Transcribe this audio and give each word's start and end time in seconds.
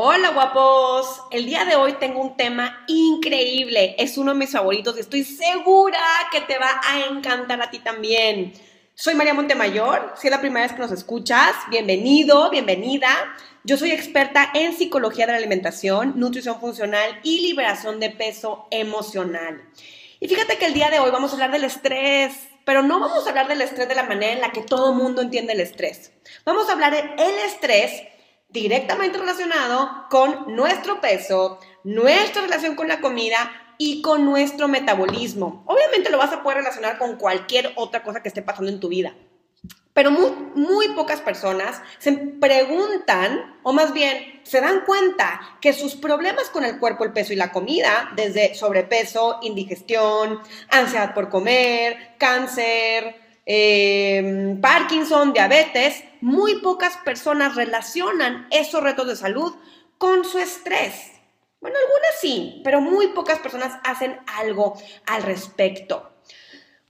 Hola 0.00 0.30
guapos, 0.30 1.22
el 1.32 1.46
día 1.46 1.64
de 1.64 1.74
hoy 1.74 1.94
tengo 1.94 2.20
un 2.20 2.36
tema 2.36 2.84
increíble, 2.86 3.96
es 3.98 4.16
uno 4.16 4.32
de 4.32 4.38
mis 4.38 4.52
favoritos 4.52 4.96
y 4.96 5.00
estoy 5.00 5.24
segura 5.24 5.98
que 6.30 6.40
te 6.42 6.56
va 6.56 6.80
a 6.84 7.00
encantar 7.10 7.60
a 7.60 7.68
ti 7.68 7.80
también. 7.80 8.52
Soy 8.94 9.16
María 9.16 9.34
Montemayor, 9.34 10.14
si 10.16 10.28
es 10.28 10.30
la 10.30 10.40
primera 10.40 10.64
vez 10.64 10.72
que 10.72 10.78
nos 10.78 10.92
escuchas, 10.92 11.52
bienvenido, 11.68 12.48
bienvenida. 12.48 13.08
Yo 13.64 13.76
soy 13.76 13.90
experta 13.90 14.52
en 14.54 14.72
psicología 14.72 15.26
de 15.26 15.32
la 15.32 15.38
alimentación, 15.38 16.12
nutrición 16.14 16.60
funcional 16.60 17.18
y 17.24 17.40
liberación 17.40 17.98
de 17.98 18.10
peso 18.10 18.68
emocional. 18.70 19.64
Y 20.20 20.28
fíjate 20.28 20.58
que 20.58 20.66
el 20.66 20.74
día 20.74 20.90
de 20.90 21.00
hoy 21.00 21.10
vamos 21.10 21.32
a 21.32 21.34
hablar 21.34 21.50
del 21.50 21.64
estrés, 21.64 22.34
pero 22.64 22.84
no 22.84 23.00
vamos 23.00 23.26
a 23.26 23.30
hablar 23.30 23.48
del 23.48 23.62
estrés 23.62 23.88
de 23.88 23.96
la 23.96 24.04
manera 24.04 24.32
en 24.32 24.42
la 24.42 24.52
que 24.52 24.62
todo 24.62 24.94
mundo 24.94 25.22
entiende 25.22 25.54
el 25.54 25.60
estrés. 25.60 26.12
Vamos 26.44 26.68
a 26.68 26.74
hablar 26.74 26.92
del 26.92 27.38
estrés 27.44 27.90
directamente 28.48 29.18
relacionado 29.18 30.06
con 30.10 30.54
nuestro 30.54 31.00
peso, 31.00 31.60
nuestra 31.84 32.42
relación 32.42 32.76
con 32.76 32.88
la 32.88 33.00
comida 33.00 33.50
y 33.78 34.02
con 34.02 34.24
nuestro 34.24 34.68
metabolismo. 34.68 35.62
Obviamente 35.66 36.10
lo 36.10 36.18
vas 36.18 36.32
a 36.32 36.42
poder 36.42 36.58
relacionar 36.58 36.98
con 36.98 37.16
cualquier 37.16 37.72
otra 37.76 38.02
cosa 38.02 38.22
que 38.22 38.28
esté 38.28 38.42
pasando 38.42 38.70
en 38.70 38.80
tu 38.80 38.88
vida. 38.88 39.14
Pero 39.92 40.12
muy, 40.12 40.30
muy, 40.54 40.88
pocas 40.90 41.20
personas 41.20 41.82
se 41.98 42.12
preguntan, 42.12 43.58
o 43.64 43.72
más 43.72 43.92
bien 43.92 44.40
se 44.44 44.60
dan 44.60 44.84
cuenta, 44.84 45.40
que 45.60 45.72
sus 45.72 45.96
problemas 45.96 46.50
con 46.50 46.64
el 46.64 46.78
cuerpo, 46.78 47.02
el 47.02 47.12
peso 47.12 47.32
y 47.32 47.36
la 47.36 47.50
comida, 47.50 48.12
desde 48.14 48.54
sobrepeso, 48.54 49.40
indigestión, 49.42 50.40
ansiedad 50.70 51.14
por 51.14 51.28
comer, 51.28 52.14
cáncer, 52.16 53.27
eh, 53.50 54.58
Parkinson, 54.60 55.32
diabetes, 55.32 56.04
muy 56.20 56.56
pocas 56.60 56.98
personas 56.98 57.54
relacionan 57.54 58.46
esos 58.50 58.82
retos 58.82 59.06
de 59.06 59.16
salud 59.16 59.54
con 59.96 60.26
su 60.26 60.38
estrés. 60.38 61.12
Bueno, 61.58 61.78
algunas 61.78 62.20
sí, 62.20 62.60
pero 62.62 62.82
muy 62.82 63.08
pocas 63.08 63.38
personas 63.38 63.78
hacen 63.84 64.18
algo 64.38 64.74
al 65.06 65.22
respecto. 65.22 66.12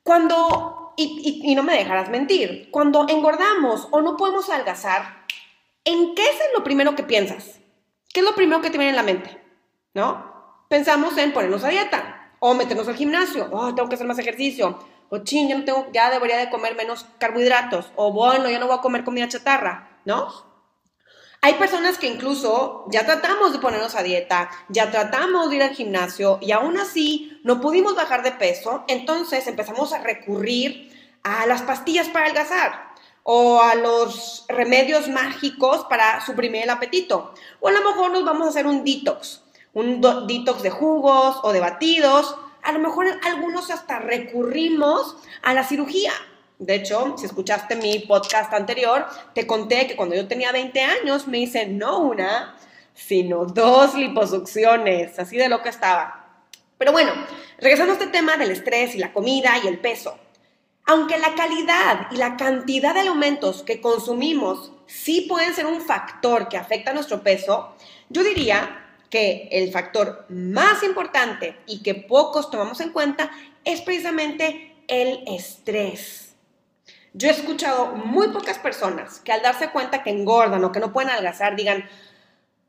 Cuando, 0.03 0.95
y, 0.97 1.55
no 1.55 1.63
me 1.63 1.75
dejarás 1.75 2.11
mentir, 2.11 2.71
cuando 2.73 3.07
engordamos 3.09 3.87
o 3.93 4.01
no 4.01 4.17
podemos 4.17 4.51
adelgazar, 4.51 5.27
¿en 5.85 6.17
qué 6.17 6.25
es 6.25 6.39
lo 6.57 6.65
primero 6.65 6.97
que 6.97 7.05
piensas? 7.05 7.61
¿Qué 8.13 8.19
es 8.19 8.27
lo 8.27 8.35
primero 8.35 8.61
que 8.61 8.71
te 8.71 8.79
viene 8.79 8.91
en 8.91 8.97
la 8.97 9.05
mente? 9.05 9.41
¿No? 9.95 10.65
Pensamos 10.69 11.17
en 11.19 11.33
ponernos 11.33 11.63
a 11.63 11.69
dieta 11.69 12.33
o 12.41 12.55
meternos 12.55 12.89
al 12.89 12.97
gimnasio, 12.97 13.49
oh, 13.53 13.73
tengo 13.75 13.89
que 13.89 13.95
hacer 13.95 14.07
más 14.09 14.19
ejercicio, 14.19 14.79
o 15.11 15.19
ching, 15.19 15.65
ya, 15.93 16.11
debería 16.11 16.37
de 16.37 16.51
comer 16.51 16.75
menos 16.75 17.07
carbohidratos, 17.19 17.93
o 17.97 18.13
bueno, 18.13 18.51
ya 18.51 18.59
no 18.59 18.67
voy 18.67 18.77
a 18.77 18.81
comer 18.81 19.05
comida 19.05 19.29
chatarra, 19.29 20.01
¿no? 20.05 20.49
Hay 21.41 21.55
personas 21.55 21.99
que 21.99 22.09
incluso 22.09 22.85
ya 22.91 23.07
tratamos 23.07 23.53
de 23.53 23.61
ponernos 23.61 23.95
a 23.95 24.03
dieta, 24.03 24.51
ya 24.69 24.91
tratamos 24.91 25.49
de 25.49 25.57
ir 25.57 25.63
al 25.63 25.75
gimnasio 25.75 26.39
y 26.43 26.51
aún 26.51 26.77
así 26.79 27.41
no 27.45 27.61
pudimos 27.61 27.95
bajar 27.95 28.25
de 28.25 28.33
peso, 28.33 28.85
entonces 28.89 29.47
empezamos 29.47 29.93
a 29.93 29.99
recurrir 29.99 30.93
a 31.23 31.47
las 31.47 31.63
pastillas 31.63 32.09
para 32.09 32.25
adelgazar 32.25 32.89
o 33.23 33.63
a 33.63 33.77
los 33.77 34.47
remedios 34.49 35.09
mágicos 35.09 35.87
para 35.89 36.25
suprimir 36.25 36.63
el 36.63 36.71
apetito. 36.71 37.35
O 37.61 37.69
a 37.69 37.73
lo 37.73 37.83
mejor 37.83 38.11
nos 38.11 38.25
vamos 38.25 38.47
a 38.47 38.51
hacer 38.51 38.67
un 38.67 38.85
detox, 38.85 39.43
un 39.75 40.01
detox 40.27 40.63
de 40.63 40.71
jugos 40.71 41.39
o 41.43 41.53
de 41.53 41.61
batidos 41.61 42.35
a 42.63 42.73
lo 42.73 42.79
mejor 42.79 43.07
algunos 43.25 43.71
hasta 43.71 43.99
recurrimos 43.99 45.17
a 45.43 45.55
la 45.55 45.65
cirugía. 45.65 46.13
De 46.59 46.75
hecho, 46.75 47.15
si 47.17 47.27
escuchaste 47.27 47.77
mi 47.77 48.01
podcast 48.01 48.53
anterior, 48.53 49.07
te 49.35 49.47
conté 49.47 49.87
que 49.87 49.97
cuando 49.97 50.17
yo 50.17 50.27
tenía 50.27 50.51
20 50.51 50.81
años 50.83 51.29
me 51.29 51.39
hice 51.39 51.67
no 51.67 51.99
una, 51.99 52.57
sino 52.95 53.47
dos 53.47 53.95
liposucciones, 53.95 55.19
así 55.19 55.37
de 55.37 55.49
lo 55.49 55.63
que 55.63 55.69
estaba. 55.69 56.43
Pero 56.77 56.93
bueno, 56.93 57.13
regresando 57.59 57.93
a 57.93 57.97
este 57.97 58.09
tema 58.09 58.37
del 58.37 58.51
estrés 58.51 58.95
y 58.95 58.99
la 58.99 59.13
comida 59.13 59.53
y 59.63 59.69
el 59.69 59.79
peso. 59.79 60.19
Aunque 60.85 61.19
la 61.19 61.35
calidad 61.35 62.09
y 62.11 62.17
la 62.17 62.37
cantidad 62.37 62.95
de 62.95 63.01
alimentos 63.01 63.63
que 63.63 63.81
consumimos 63.81 64.73
sí 64.87 65.27
pueden 65.29 65.55
ser 65.55 65.67
un 65.67 65.83
factor 65.83 66.49
que 66.49 66.57
afecta 66.57 66.93
nuestro 66.93 67.23
peso, 67.23 67.75
yo 68.09 68.25
diría 68.25 68.88
que 69.11 69.49
el 69.53 69.73
factor 69.73 70.27
más 70.29 70.83
importante 70.83 71.57
y 71.67 71.83
que 71.83 71.95
pocos 71.95 72.51
tomamos 72.51 72.81
en 72.81 72.91
cuenta 72.91 73.31
es 73.65 73.81
precisamente 73.81 74.77
el 74.87 75.25
estrés. 75.27 76.35
Yo 77.15 77.29
he 77.29 77.33
escuchado 77.33 77.87
muy 77.87 78.29
pocas 78.29 78.59
personas 78.59 79.21
que 79.21 79.33
al 79.33 79.43
darse 79.43 79.71
cuenta 79.71 80.03
que 80.03 80.11
engordan 80.11 80.63
o 80.65 80.73
que 80.73 80.81
no 80.81 80.93
pueden 80.93 81.11
adelgazar 81.11 81.57
digan, 81.57 81.89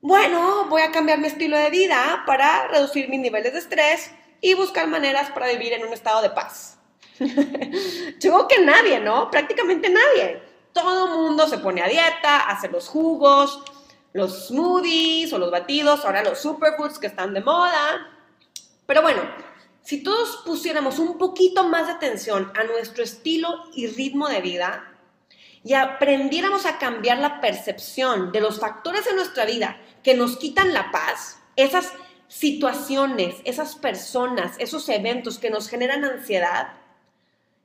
bueno, 0.01 0.65
voy 0.69 0.81
a 0.81 0.91
cambiar 0.91 1.19
mi 1.19 1.27
estilo 1.27 1.57
de 1.57 1.69
vida 1.69 2.23
para 2.25 2.67
reducir 2.69 3.09
mis 3.09 3.19
niveles 3.19 3.51
de 3.51 3.59
estrés 3.59 4.11
y 4.41 4.53
buscar 4.53 4.87
maneras 4.87 5.29
para 5.31 5.47
vivir 5.47 5.73
en 5.73 5.85
un 5.85 5.93
estado 5.93 6.21
de 6.21 6.29
paz. 6.29 6.77
Yo 7.19 8.31
creo 8.31 8.47
que 8.47 8.59
nadie, 8.59 8.99
¿no? 9.01 9.29
Prácticamente 9.29 9.89
nadie. 9.89 10.41
Todo 10.71 11.07
mundo 11.07 11.47
se 11.47 11.57
pone 11.57 11.81
a 11.81 11.87
dieta, 11.87 12.47
hace 12.47 12.69
los 12.69 12.87
jugos, 12.87 13.61
los 14.13 14.47
smoothies 14.47 15.31
o 15.33 15.37
los 15.37 15.51
batidos, 15.51 16.03
ahora 16.05 16.23
los 16.23 16.39
superfoods 16.39 16.99
que 16.99 17.07
están 17.07 17.33
de 17.33 17.41
moda. 17.41 18.09
Pero 18.85 19.01
bueno, 19.01 19.21
si 19.83 20.03
todos 20.03 20.43
pusiéramos 20.45 20.99
un 20.99 21.17
poquito 21.17 21.63
más 21.63 21.87
de 21.87 21.93
atención 21.93 22.51
a 22.55 22.63
nuestro 22.63 23.03
estilo 23.03 23.65
y 23.73 23.87
ritmo 23.87 24.27
de 24.27 24.41
vida 24.41 24.85
y 25.63 25.73
aprendiéramos 25.73 26.65
a 26.65 26.77
cambiar 26.77 27.19
la 27.19 27.41
percepción 27.41 28.31
de 28.31 28.41
los 28.41 28.59
factores 28.59 29.07
en 29.07 29.15
nuestra 29.15 29.45
vida 29.45 29.77
que 30.03 30.13
nos 30.13 30.37
quitan 30.37 30.73
la 30.73 30.91
paz, 30.91 31.39
esas 31.55 31.91
situaciones, 32.27 33.35
esas 33.43 33.75
personas, 33.75 34.55
esos 34.59 34.87
eventos 34.89 35.39
que 35.39 35.49
nos 35.49 35.67
generan 35.67 36.05
ansiedad, 36.05 36.73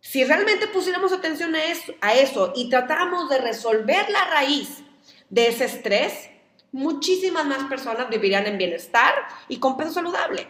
si 0.00 0.22
realmente 0.22 0.66
pusiéramos 0.66 1.12
atención 1.12 1.55
a 1.55 1.65
eso, 1.65 1.94
a 2.03 2.15
eso 2.15 2.53
y 2.55 2.69
tratáramos 2.69 3.31
de 3.31 3.38
resolver 3.38 4.11
la 4.11 4.25
raíz 4.26 4.82
de 5.31 5.49
ese 5.49 5.65
estrés, 5.65 6.31
muchísimas 6.75 7.47
más 7.47 7.65
personas 7.69 8.11
vivirían 8.11 8.47
en 8.47 8.59
bienestar 8.59 9.15
y 9.49 9.59
con 9.59 9.77
peso 9.77 9.93
saludable. 9.93 10.49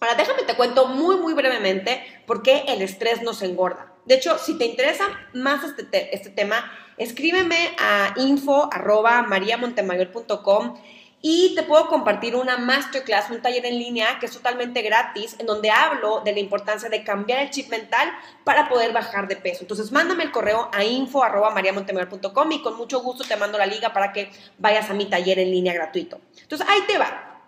Ahora, 0.00 0.16
déjame 0.16 0.42
te 0.42 0.56
cuento 0.56 0.88
muy, 0.88 1.16
muy 1.16 1.34
brevemente 1.34 2.02
por 2.26 2.42
qué 2.42 2.64
el 2.66 2.82
estrés 2.82 3.22
nos 3.22 3.40
engorda. 3.42 3.92
De 4.06 4.16
hecho, 4.16 4.36
si 4.38 4.58
te 4.58 4.64
interesa 4.64 5.04
más 5.32 5.62
este, 5.62 6.12
este 6.14 6.30
tema, 6.30 6.72
escríbeme 6.96 7.76
a 7.78 8.12
info.mariamontemayor.com 8.16 10.80
y 11.22 11.54
te 11.54 11.62
puedo 11.62 11.86
compartir 11.88 12.34
una 12.34 12.56
masterclass, 12.56 13.30
un 13.30 13.42
taller 13.42 13.66
en 13.66 13.78
línea 13.78 14.18
que 14.18 14.26
es 14.26 14.32
totalmente 14.32 14.80
gratis, 14.80 15.36
en 15.38 15.46
donde 15.46 15.70
hablo 15.70 16.20
de 16.24 16.32
la 16.32 16.40
importancia 16.40 16.88
de 16.88 17.04
cambiar 17.04 17.40
el 17.40 17.50
chip 17.50 17.68
mental 17.68 18.10
para 18.44 18.68
poder 18.68 18.92
bajar 18.92 19.28
de 19.28 19.36
peso. 19.36 19.58
Entonces, 19.62 19.92
mándame 19.92 20.24
el 20.24 20.30
correo 20.30 20.70
a 20.72 20.82
info.mariamontemayor.com 20.82 22.52
y 22.52 22.62
con 22.62 22.76
mucho 22.76 23.00
gusto 23.00 23.24
te 23.24 23.36
mando 23.36 23.58
la 23.58 23.66
liga 23.66 23.92
para 23.92 24.12
que 24.12 24.30
vayas 24.58 24.88
a 24.88 24.94
mi 24.94 25.06
taller 25.06 25.38
en 25.38 25.50
línea 25.50 25.74
gratuito. 25.74 26.20
Entonces, 26.40 26.66
ahí 26.68 26.80
te 26.86 26.96
va. 26.96 27.42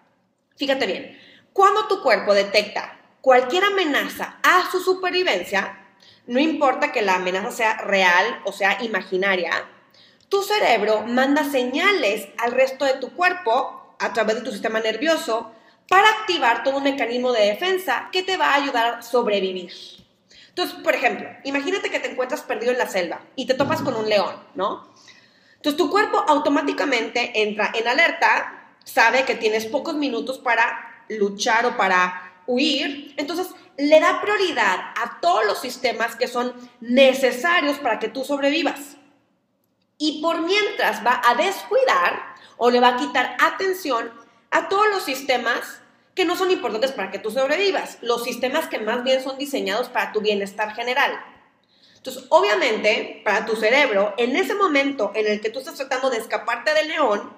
Fíjate 0.56 0.86
bien, 0.86 1.18
cuando 1.52 1.88
tu 1.88 2.02
cuerpo 2.02 2.34
detecta 2.34 2.98
cualquier 3.22 3.64
amenaza 3.64 4.38
a 4.42 4.70
su 4.70 4.80
supervivencia, 4.80 5.78
no 6.26 6.38
importa 6.38 6.92
que 6.92 7.02
la 7.02 7.14
amenaza 7.14 7.50
sea 7.50 7.78
real 7.78 8.42
o 8.44 8.52
sea 8.52 8.82
imaginaria, 8.82 9.50
tu 10.32 10.42
cerebro 10.42 11.02
manda 11.02 11.44
señales 11.44 12.26
al 12.38 12.52
resto 12.52 12.86
de 12.86 12.94
tu 12.94 13.10
cuerpo 13.12 13.94
a 13.98 14.14
través 14.14 14.36
de 14.36 14.40
tu 14.40 14.50
sistema 14.50 14.80
nervioso 14.80 15.52
para 15.90 16.08
activar 16.08 16.62
todo 16.62 16.78
un 16.78 16.84
mecanismo 16.84 17.32
de 17.32 17.48
defensa 17.48 18.08
que 18.10 18.22
te 18.22 18.38
va 18.38 18.46
a 18.46 18.54
ayudar 18.54 18.94
a 18.94 19.02
sobrevivir. 19.02 19.70
Entonces, 20.48 20.74
por 20.82 20.94
ejemplo, 20.94 21.28
imagínate 21.44 21.90
que 21.90 22.00
te 22.00 22.10
encuentras 22.10 22.40
perdido 22.40 22.72
en 22.72 22.78
la 22.78 22.86
selva 22.86 23.20
y 23.36 23.44
te 23.44 23.52
topas 23.52 23.82
con 23.82 23.94
un 23.94 24.08
león, 24.08 24.34
¿no? 24.54 24.88
Entonces 25.56 25.76
tu 25.76 25.90
cuerpo 25.90 26.24
automáticamente 26.26 27.42
entra 27.42 27.70
en 27.74 27.86
alerta, 27.86 28.78
sabe 28.84 29.26
que 29.26 29.34
tienes 29.34 29.66
pocos 29.66 29.96
minutos 29.96 30.38
para 30.38 31.04
luchar 31.10 31.66
o 31.66 31.76
para 31.76 32.40
huir, 32.46 33.12
entonces 33.18 33.48
le 33.76 34.00
da 34.00 34.22
prioridad 34.22 34.78
a 34.96 35.20
todos 35.20 35.44
los 35.44 35.60
sistemas 35.60 36.16
que 36.16 36.26
son 36.26 36.54
necesarios 36.80 37.76
para 37.80 37.98
que 37.98 38.08
tú 38.08 38.24
sobrevivas 38.24 38.96
y 39.98 40.20
por 40.20 40.40
mientras 40.40 41.04
va 41.04 41.20
a 41.24 41.34
descuidar 41.34 42.34
o 42.56 42.70
le 42.70 42.80
va 42.80 42.88
a 42.88 42.96
quitar 42.96 43.36
atención 43.40 44.12
a 44.50 44.68
todos 44.68 44.88
los 44.90 45.04
sistemas 45.04 45.80
que 46.14 46.24
no 46.24 46.36
son 46.36 46.50
importantes 46.50 46.92
para 46.92 47.10
que 47.10 47.18
tú 47.18 47.30
sobrevivas, 47.30 47.98
los 48.02 48.24
sistemas 48.24 48.66
que 48.68 48.78
más 48.78 49.02
bien 49.02 49.22
son 49.22 49.38
diseñados 49.38 49.88
para 49.88 50.12
tu 50.12 50.20
bienestar 50.20 50.74
general. 50.74 51.12
Entonces, 51.96 52.24
obviamente, 52.28 53.22
para 53.24 53.46
tu 53.46 53.56
cerebro, 53.56 54.12
en 54.18 54.36
ese 54.36 54.54
momento 54.54 55.12
en 55.14 55.26
el 55.26 55.40
que 55.40 55.50
tú 55.50 55.60
estás 55.60 55.76
tratando 55.76 56.10
de 56.10 56.18
escaparte 56.18 56.74
del 56.74 56.88
león, 56.88 57.32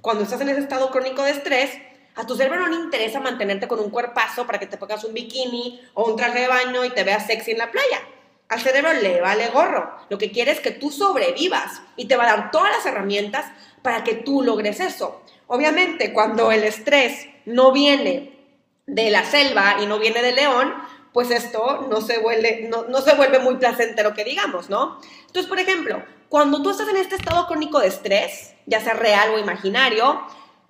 cuando 0.00 0.24
estás 0.24 0.40
en 0.40 0.48
ese 0.48 0.60
estado 0.60 0.90
crónico 0.90 1.22
de 1.22 1.30
estrés, 1.30 1.70
a 2.16 2.26
tu 2.26 2.34
cerebro 2.34 2.60
no 2.60 2.66
le 2.68 2.84
interesa 2.84 3.20
mantenerte 3.20 3.68
con 3.68 3.78
un 3.78 3.90
cuerpazo 3.90 4.44
para 4.44 4.58
que 4.58 4.66
te 4.66 4.76
pongas 4.76 5.04
un 5.04 5.14
bikini 5.14 5.80
o 5.94 6.04
un 6.04 6.16
traje 6.16 6.40
de 6.40 6.48
baño 6.48 6.84
y 6.84 6.90
te 6.90 7.04
veas 7.04 7.26
sexy 7.26 7.52
en 7.52 7.58
la 7.58 7.70
playa. 7.70 8.00
Al 8.48 8.60
cerebro 8.60 8.92
le 8.94 9.20
vale 9.20 9.48
gorro. 9.48 9.94
Lo 10.08 10.18
que 10.18 10.30
quiere 10.30 10.52
es 10.52 10.60
que 10.60 10.70
tú 10.70 10.90
sobrevivas 10.90 11.82
y 11.96 12.06
te 12.06 12.16
va 12.16 12.24
a 12.24 12.36
dar 12.36 12.50
todas 12.50 12.70
las 12.70 12.86
herramientas 12.86 13.46
para 13.82 14.04
que 14.04 14.14
tú 14.14 14.42
logres 14.42 14.80
eso. 14.80 15.22
Obviamente, 15.46 16.12
cuando 16.12 16.50
el 16.50 16.64
estrés 16.64 17.28
no 17.44 17.72
viene 17.72 18.38
de 18.86 19.10
la 19.10 19.24
selva 19.24 19.76
y 19.82 19.86
no 19.86 19.98
viene 19.98 20.22
del 20.22 20.36
león, 20.36 20.74
pues 21.12 21.30
esto 21.30 21.86
no 21.90 22.00
se 22.00 22.18
vuelve, 22.18 22.68
no, 22.70 22.84
no 22.84 23.00
se 23.00 23.14
vuelve 23.14 23.38
muy 23.38 23.56
placentero 23.56 24.14
que 24.14 24.24
digamos, 24.24 24.70
¿no? 24.70 25.00
Entonces, 25.26 25.46
por 25.46 25.58
ejemplo, 25.58 26.02
cuando 26.28 26.62
tú 26.62 26.70
estás 26.70 26.88
en 26.88 26.96
este 26.96 27.16
estado 27.16 27.46
crónico 27.46 27.80
de 27.80 27.88
estrés, 27.88 28.54
ya 28.66 28.80
sea 28.80 28.94
real 28.94 29.30
o 29.34 29.38
imaginario, 29.38 30.22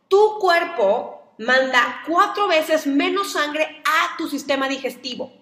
tu 0.09 0.39
cuerpo 0.39 1.35
manda 1.39 2.03
cuatro 2.07 2.49
veces 2.49 2.87
menos 2.87 3.33
sangre 3.33 3.83
a 3.85 4.17
tu 4.17 4.29
sistema 4.29 4.69
digestivo. 4.69 5.33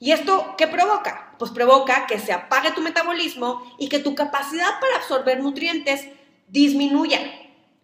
¿Y 0.00 0.12
esto 0.12 0.54
qué 0.56 0.66
provoca? 0.66 1.27
Pues 1.38 1.50
provoca 1.50 2.06
que 2.06 2.18
se 2.18 2.32
apague 2.32 2.72
tu 2.72 2.80
metabolismo 2.80 3.62
y 3.78 3.88
que 3.88 3.98
tu 3.98 4.14
capacidad 4.14 4.80
para 4.80 4.96
absorber 4.96 5.40
nutrientes 5.40 6.08
disminuya. 6.48 7.20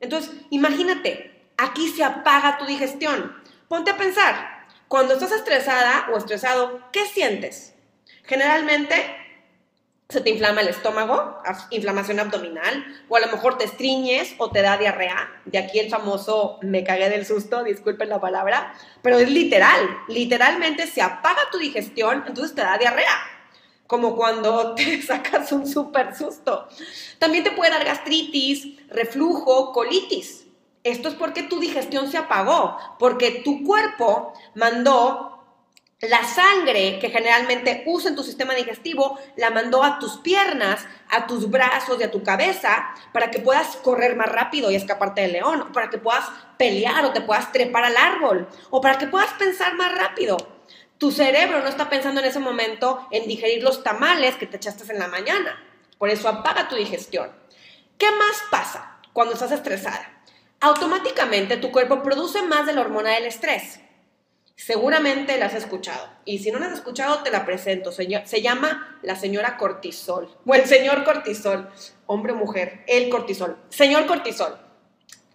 Entonces, 0.00 0.32
imagínate, 0.50 1.42
aquí 1.56 1.88
se 1.88 2.04
apaga 2.04 2.58
tu 2.58 2.66
digestión. 2.66 3.36
Ponte 3.68 3.92
a 3.92 3.96
pensar, 3.96 4.66
cuando 4.88 5.14
estás 5.14 5.32
estresada 5.32 6.08
o 6.12 6.16
estresado, 6.16 6.80
¿qué 6.92 7.06
sientes? 7.06 7.74
Generalmente 8.24 9.24
se 10.08 10.20
te 10.20 10.30
inflama 10.30 10.60
el 10.60 10.68
estómago, 10.68 11.42
inflamación 11.70 12.20
abdominal, 12.20 12.84
o 13.08 13.16
a 13.16 13.20
lo 13.20 13.28
mejor 13.28 13.58
te 13.58 13.64
estriñes 13.64 14.34
o 14.38 14.50
te 14.50 14.62
da 14.62 14.76
diarrea. 14.76 15.28
De 15.46 15.58
aquí 15.58 15.78
el 15.78 15.90
famoso 15.90 16.58
me 16.62 16.84
cagué 16.84 17.08
del 17.08 17.26
susto, 17.26 17.64
disculpen 17.64 18.10
la 18.10 18.20
palabra, 18.20 18.74
pero 19.02 19.18
es 19.18 19.30
literal, 19.30 19.80
literalmente 20.08 20.86
se 20.86 21.02
apaga 21.02 21.40
tu 21.50 21.58
digestión, 21.58 22.24
entonces 22.26 22.54
te 22.54 22.62
da 22.62 22.78
diarrea. 22.78 23.33
Como 23.94 24.16
cuando 24.16 24.74
te 24.74 25.00
sacas 25.02 25.52
un 25.52 25.68
súper 25.68 26.16
susto. 26.16 26.66
También 27.20 27.44
te 27.44 27.52
puede 27.52 27.70
dar 27.70 27.84
gastritis, 27.84 28.66
reflujo, 28.88 29.72
colitis. 29.72 30.46
Esto 30.82 31.06
es 31.06 31.14
porque 31.14 31.44
tu 31.44 31.60
digestión 31.60 32.10
se 32.10 32.18
apagó, 32.18 32.76
porque 32.98 33.42
tu 33.44 33.62
cuerpo 33.62 34.32
mandó 34.56 35.44
la 36.00 36.24
sangre 36.24 36.98
que 36.98 37.08
generalmente 37.08 37.84
usa 37.86 38.10
en 38.10 38.16
tu 38.16 38.24
sistema 38.24 38.52
digestivo 38.54 39.16
la 39.36 39.50
mandó 39.50 39.84
a 39.84 40.00
tus 40.00 40.16
piernas, 40.16 40.84
a 41.08 41.28
tus 41.28 41.48
brazos 41.48 42.00
y 42.00 42.02
a 42.02 42.10
tu 42.10 42.24
cabeza 42.24 42.88
para 43.12 43.30
que 43.30 43.38
puedas 43.38 43.76
correr 43.76 44.16
más 44.16 44.28
rápido 44.28 44.72
y 44.72 44.74
escaparte 44.74 45.20
del 45.20 45.34
león, 45.34 45.60
o 45.62 45.72
para 45.72 45.88
que 45.88 45.98
puedas 45.98 46.24
pelear 46.58 47.04
o 47.04 47.12
te 47.12 47.20
puedas 47.20 47.52
trepar 47.52 47.84
al 47.84 47.96
árbol, 47.96 48.48
o 48.70 48.80
para 48.80 48.98
que 48.98 49.06
puedas 49.06 49.32
pensar 49.34 49.76
más 49.76 49.96
rápido. 49.96 50.53
Tu 51.04 51.12
cerebro 51.12 51.60
no 51.60 51.68
está 51.68 51.90
pensando 51.90 52.22
en 52.22 52.26
ese 52.28 52.40
momento 52.40 53.06
en 53.10 53.28
digerir 53.28 53.62
los 53.62 53.82
tamales 53.82 54.36
que 54.36 54.46
te 54.46 54.56
echaste 54.56 54.90
en 54.90 54.98
la 54.98 55.06
mañana. 55.06 55.62
Por 55.98 56.08
eso 56.08 56.30
apaga 56.30 56.66
tu 56.66 56.76
digestión. 56.76 57.30
¿Qué 57.98 58.10
más 58.10 58.42
pasa 58.50 59.02
cuando 59.12 59.34
estás 59.34 59.52
estresada? 59.52 60.22
Automáticamente 60.60 61.58
tu 61.58 61.70
cuerpo 61.70 62.02
produce 62.02 62.40
más 62.40 62.64
de 62.64 62.72
la 62.72 62.80
hormona 62.80 63.10
del 63.10 63.26
estrés. 63.26 63.80
Seguramente 64.56 65.36
la 65.36 65.44
has 65.44 65.52
escuchado. 65.52 66.08
Y 66.24 66.38
si 66.38 66.50
no 66.50 66.58
la 66.58 66.68
has 66.68 66.72
escuchado, 66.72 67.22
te 67.22 67.30
la 67.30 67.44
presento. 67.44 67.92
Se 67.92 68.06
llama 68.40 68.98
la 69.02 69.14
señora 69.14 69.58
cortisol. 69.58 70.34
O 70.46 70.54
el 70.54 70.64
señor 70.64 71.04
cortisol. 71.04 71.68
Hombre 72.06 72.32
o 72.32 72.36
mujer. 72.36 72.82
El 72.86 73.10
cortisol. 73.10 73.58
Señor 73.68 74.06
cortisol. 74.06 74.58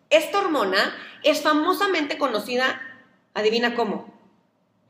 Esta 0.10 0.39
hormona 0.39 0.95
es 1.24 1.44
famosamente 1.44 2.18
conocida, 2.18 2.81
adivina 3.36 3.75
cómo, 3.75 4.19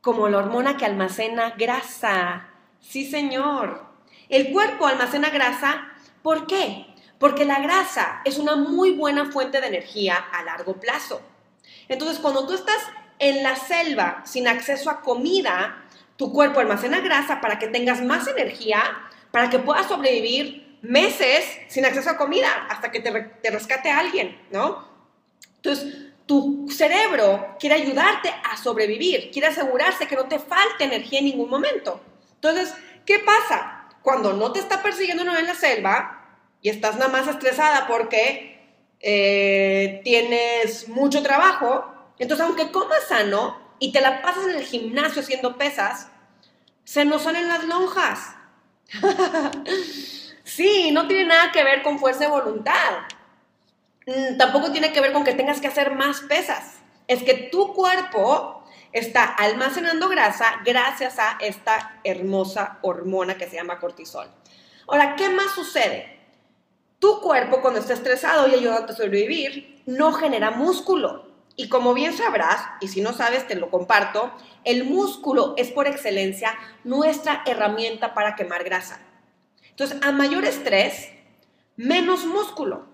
como 0.02 0.28
la 0.30 0.38
hormona 0.38 0.78
que 0.78 0.86
almacena 0.86 1.52
grasa. 1.52 2.48
Sí, 2.80 3.10
señor. 3.10 3.86
El 4.30 4.52
cuerpo 4.52 4.88
almacena 4.88 5.30
grasa. 5.30 5.92
¿Por 6.22 6.48
qué? 6.48 6.88
Porque 7.18 7.46
la 7.46 7.60
grasa 7.60 8.22
es 8.26 8.38
una 8.38 8.56
muy 8.56 8.92
buena 8.92 9.32
fuente 9.32 9.60
de 9.60 9.68
energía 9.68 10.16
a 10.16 10.44
largo 10.44 10.80
plazo. 10.80 11.22
Entonces, 11.88 12.20
cuando 12.20 12.48
tú 12.48 12.54
estás 12.54 12.78
en 13.20 13.44
la 13.44 13.56
selva, 13.56 14.24
sin 14.26 14.48
acceso 14.48 14.90
a 14.90 15.02
comida, 15.02 15.84
tu 16.16 16.32
cuerpo 16.32 16.60
almacena 16.60 17.02
grasa 17.02 17.42
para 17.42 17.60
que 17.60 17.68
tengas 17.68 18.02
más 18.02 18.28
energía, 18.28 18.82
para 19.32 19.50
que 19.50 19.60
puedas 19.60 19.88
sobrevivir 19.88 20.78
meses 20.82 21.46
sin 21.68 21.86
acceso 21.86 22.10
a 22.10 22.18
comida 22.18 22.68
hasta 22.70 22.92
que 22.92 23.02
te, 23.02 23.12
te 23.12 23.52
rescate 23.52 23.92
alguien, 23.92 24.40
¿no? 24.52 24.88
Entonces, 25.58 26.09
tu 26.30 26.68
cerebro 26.70 27.56
quiere 27.60 27.74
ayudarte 27.74 28.30
a 28.30 28.56
sobrevivir, 28.56 29.32
quiere 29.32 29.48
asegurarse 29.48 30.06
que 30.06 30.16
no 30.16 30.26
te 30.26 30.38
falte 30.38 30.84
energía 30.84 31.18
en 31.18 31.26
ningún 31.26 31.50
momento. 31.50 32.00
Entonces, 32.36 32.72
¿qué 33.04 33.18
pasa? 33.18 33.88
Cuando 34.04 34.34
no 34.34 34.52
te 34.52 34.60
está 34.60 34.84
persiguiendo 34.84 35.24
uno 35.24 35.36
en 35.36 35.48
la 35.48 35.56
selva 35.56 36.38
y 36.62 36.70
estás 36.70 36.98
nada 36.98 37.08
más 37.08 37.28
estresada 37.28 37.88
porque 37.88 38.62
eh, 39.00 40.02
tienes 40.04 40.88
mucho 40.88 41.24
trabajo, 41.24 41.92
entonces, 42.20 42.46
aunque 42.46 42.70
comas 42.70 43.08
sano 43.08 43.58
y 43.80 43.92
te 43.92 44.00
la 44.00 44.22
pasas 44.22 44.50
en 44.50 44.58
el 44.58 44.64
gimnasio 44.66 45.24
haciendo 45.24 45.58
pesas, 45.58 46.10
se 46.84 47.06
nos 47.06 47.24
salen 47.24 47.48
las 47.48 47.64
lonjas. 47.64 48.36
sí, 50.44 50.92
no 50.92 51.08
tiene 51.08 51.26
nada 51.26 51.52
que 51.52 51.64
ver 51.64 51.82
con 51.82 51.98
fuerza 51.98 52.26
de 52.26 52.30
voluntad. 52.30 53.00
Mm, 54.06 54.38
tampoco 54.38 54.72
tiene 54.72 54.92
que 54.92 55.02
ver 55.02 55.14
con 55.14 55.24
que 55.24 55.34
tengas 55.34 55.60
que 55.62 55.68
hacer 55.68 55.96
más 55.96 56.22
pesas. 56.22 56.76
Es 57.08 57.24
que 57.24 57.34
tu 57.52 57.74
cuerpo 57.74 58.64
está 58.92 59.24
almacenando 59.24 60.10
grasa 60.10 60.62
gracias 60.66 61.20
a 61.20 61.38
esta 61.40 62.00
hermosa 62.04 62.80
hormona 62.82 63.38
que 63.38 63.48
se 63.48 63.56
llama 63.56 63.80
cortisol. 63.80 64.28
Ahora, 64.88 65.16
¿qué 65.16 65.30
más 65.30 65.52
sucede? 65.54 66.18
Tu 67.00 67.22
cuerpo 67.22 67.62
cuando 67.62 67.80
está 67.80 67.94
estresado 67.94 68.48
y 68.48 68.56
ayudándote 68.56 68.94
a 68.94 68.96
sobrevivir, 68.96 69.84
no 69.86 70.12
genera 70.14 70.52
músculo. 70.52 71.30
Y 71.56 71.70
como 71.70 71.94
bien 71.94 72.14
sabrás, 72.14 72.62
y 72.82 72.88
si 72.88 73.02
no 73.02 73.14
sabes 73.14 73.48
te 73.48 73.56
lo 73.56 73.70
comparto, 73.70 74.32
el 74.64 74.86
músculo 74.86 75.54
es 75.58 75.72
por 75.72 75.88
excelencia 75.88 76.58
nuestra 76.84 77.44
herramienta 77.46 78.14
para 78.14 78.36
quemar 78.36 78.64
grasa. 78.64 79.00
Entonces, 79.70 79.98
a 80.02 80.12
mayor 80.12 80.46
estrés, 80.46 81.10
menos 81.76 82.26
músculo. 82.26 82.89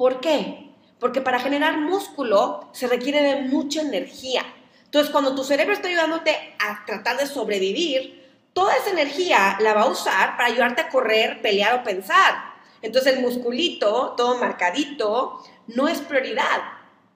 ¿Por 0.00 0.18
qué? 0.20 0.70
Porque 0.98 1.20
para 1.20 1.40
generar 1.40 1.76
músculo 1.76 2.70
se 2.72 2.86
requiere 2.86 3.20
de 3.20 3.42
mucha 3.42 3.82
energía. 3.82 4.42
Entonces, 4.86 5.12
cuando 5.12 5.34
tu 5.34 5.44
cerebro 5.44 5.74
está 5.74 5.88
ayudándote 5.88 6.54
a 6.58 6.86
tratar 6.86 7.18
de 7.18 7.26
sobrevivir, 7.26 8.26
toda 8.54 8.74
esa 8.76 8.92
energía 8.92 9.58
la 9.60 9.74
va 9.74 9.82
a 9.82 9.90
usar 9.90 10.38
para 10.38 10.46
ayudarte 10.46 10.80
a 10.80 10.88
correr, 10.88 11.42
pelear 11.42 11.74
o 11.74 11.84
pensar. 11.84 12.34
Entonces, 12.80 13.14
el 13.14 13.20
musculito, 13.20 14.14
todo 14.16 14.38
marcadito, 14.38 15.44
no 15.66 15.86
es 15.86 16.00
prioridad. 16.00 16.62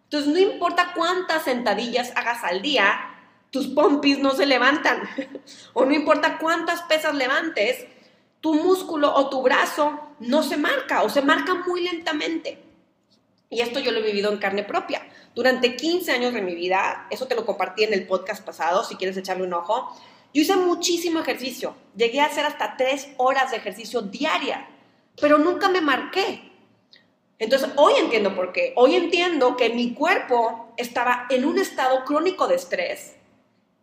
Entonces, 0.03 0.31
no 0.31 0.39
importa 0.39 0.93
cuántas 0.95 1.45
sentadillas 1.45 2.13
hagas 2.17 2.45
al 2.45 2.61
día, 2.61 3.01
tus 3.49 3.69
pompis 3.69 4.19
no 4.19 4.33
se 4.33 4.45
levantan. 4.45 5.09
o 5.73 5.87
no 5.87 5.95
importa 5.95 6.37
cuántas 6.37 6.83
pesas 6.83 7.15
levantes, 7.15 7.87
tu 8.43 8.53
músculo 8.53 9.11
o 9.15 9.31
tu 9.31 9.41
brazo 9.41 9.99
no 10.21 10.43
se 10.43 10.59
marca 10.59 11.03
o 11.03 11.09
se 11.09 11.23
marca 11.23 11.55
muy 11.55 11.85
lentamente. 11.85 12.64
Y 13.55 13.61
esto 13.61 13.79
yo 13.79 13.93
lo 13.93 14.01
he 14.01 14.03
vivido 14.03 14.33
en 14.33 14.39
carne 14.39 14.65
propia. 14.65 15.07
Durante 15.33 15.77
15 15.77 16.11
años 16.11 16.35
de 16.35 16.43
mi 16.43 16.57
vida, 16.57 17.07
eso 17.09 17.29
te 17.29 17.37
lo 17.37 17.47
compartí 17.47 17.85
en 17.85 17.95
el 17.95 18.05
podcast 18.05 18.45
pasado, 18.45 18.83
si 18.83 18.97
quieres 18.97 19.17
echarle 19.17 19.45
un 19.45 19.55
ojo, 19.55 19.97
yo 20.33 20.43
hice 20.43 20.57
muchísimo 20.57 21.21
ejercicio. 21.21 21.77
Llegué 21.95 22.21
a 22.21 22.27
hacer 22.27 22.45
hasta 22.45 22.77
3 22.77 23.11
horas 23.17 23.53
de 23.53 23.59
ejercicio 23.59 24.03
diaria, 24.03 24.69
pero 25.21 25.39
nunca 25.39 25.69
me 25.69 25.81
marqué. 25.81 26.51
Entonces, 27.39 27.71
hoy 27.77 27.93
entiendo 27.99 28.35
por 28.35 28.53
qué. 28.53 28.73
Hoy 28.75 28.97
entiendo 28.97 29.57
que 29.57 29.69
mi 29.69 29.95
cuerpo 29.95 30.73
estaba 30.77 31.27
en 31.31 31.45
un 31.45 31.59
estado 31.59 32.05
crónico 32.05 32.49
de 32.49 32.57
estrés. 32.57 33.15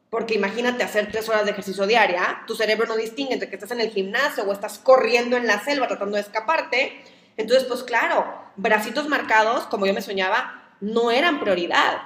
Porque 0.09 0.35
imagínate 0.35 0.83
hacer 0.83 1.09
tres 1.09 1.29
horas 1.29 1.45
de 1.45 1.51
ejercicio 1.51 1.87
diaria, 1.87 2.43
tu 2.45 2.55
cerebro 2.55 2.87
no 2.87 2.97
distingue 2.97 3.35
entre 3.35 3.49
que 3.49 3.55
estás 3.55 3.71
en 3.71 3.79
el 3.79 3.91
gimnasio 3.91 4.43
o 4.43 4.51
estás 4.51 4.79
corriendo 4.79 5.37
en 5.37 5.47
la 5.47 5.63
selva 5.63 5.87
tratando 5.87 6.15
de 6.15 6.23
escaparte. 6.23 7.01
Entonces, 7.41 7.67
pues 7.67 7.83
claro, 7.83 8.25
bracitos 8.55 9.07
marcados, 9.07 9.65
como 9.65 9.85
yo 9.85 9.93
me 9.93 10.01
soñaba, 10.01 10.75
no 10.79 11.11
eran 11.11 11.39
prioridad. 11.39 12.03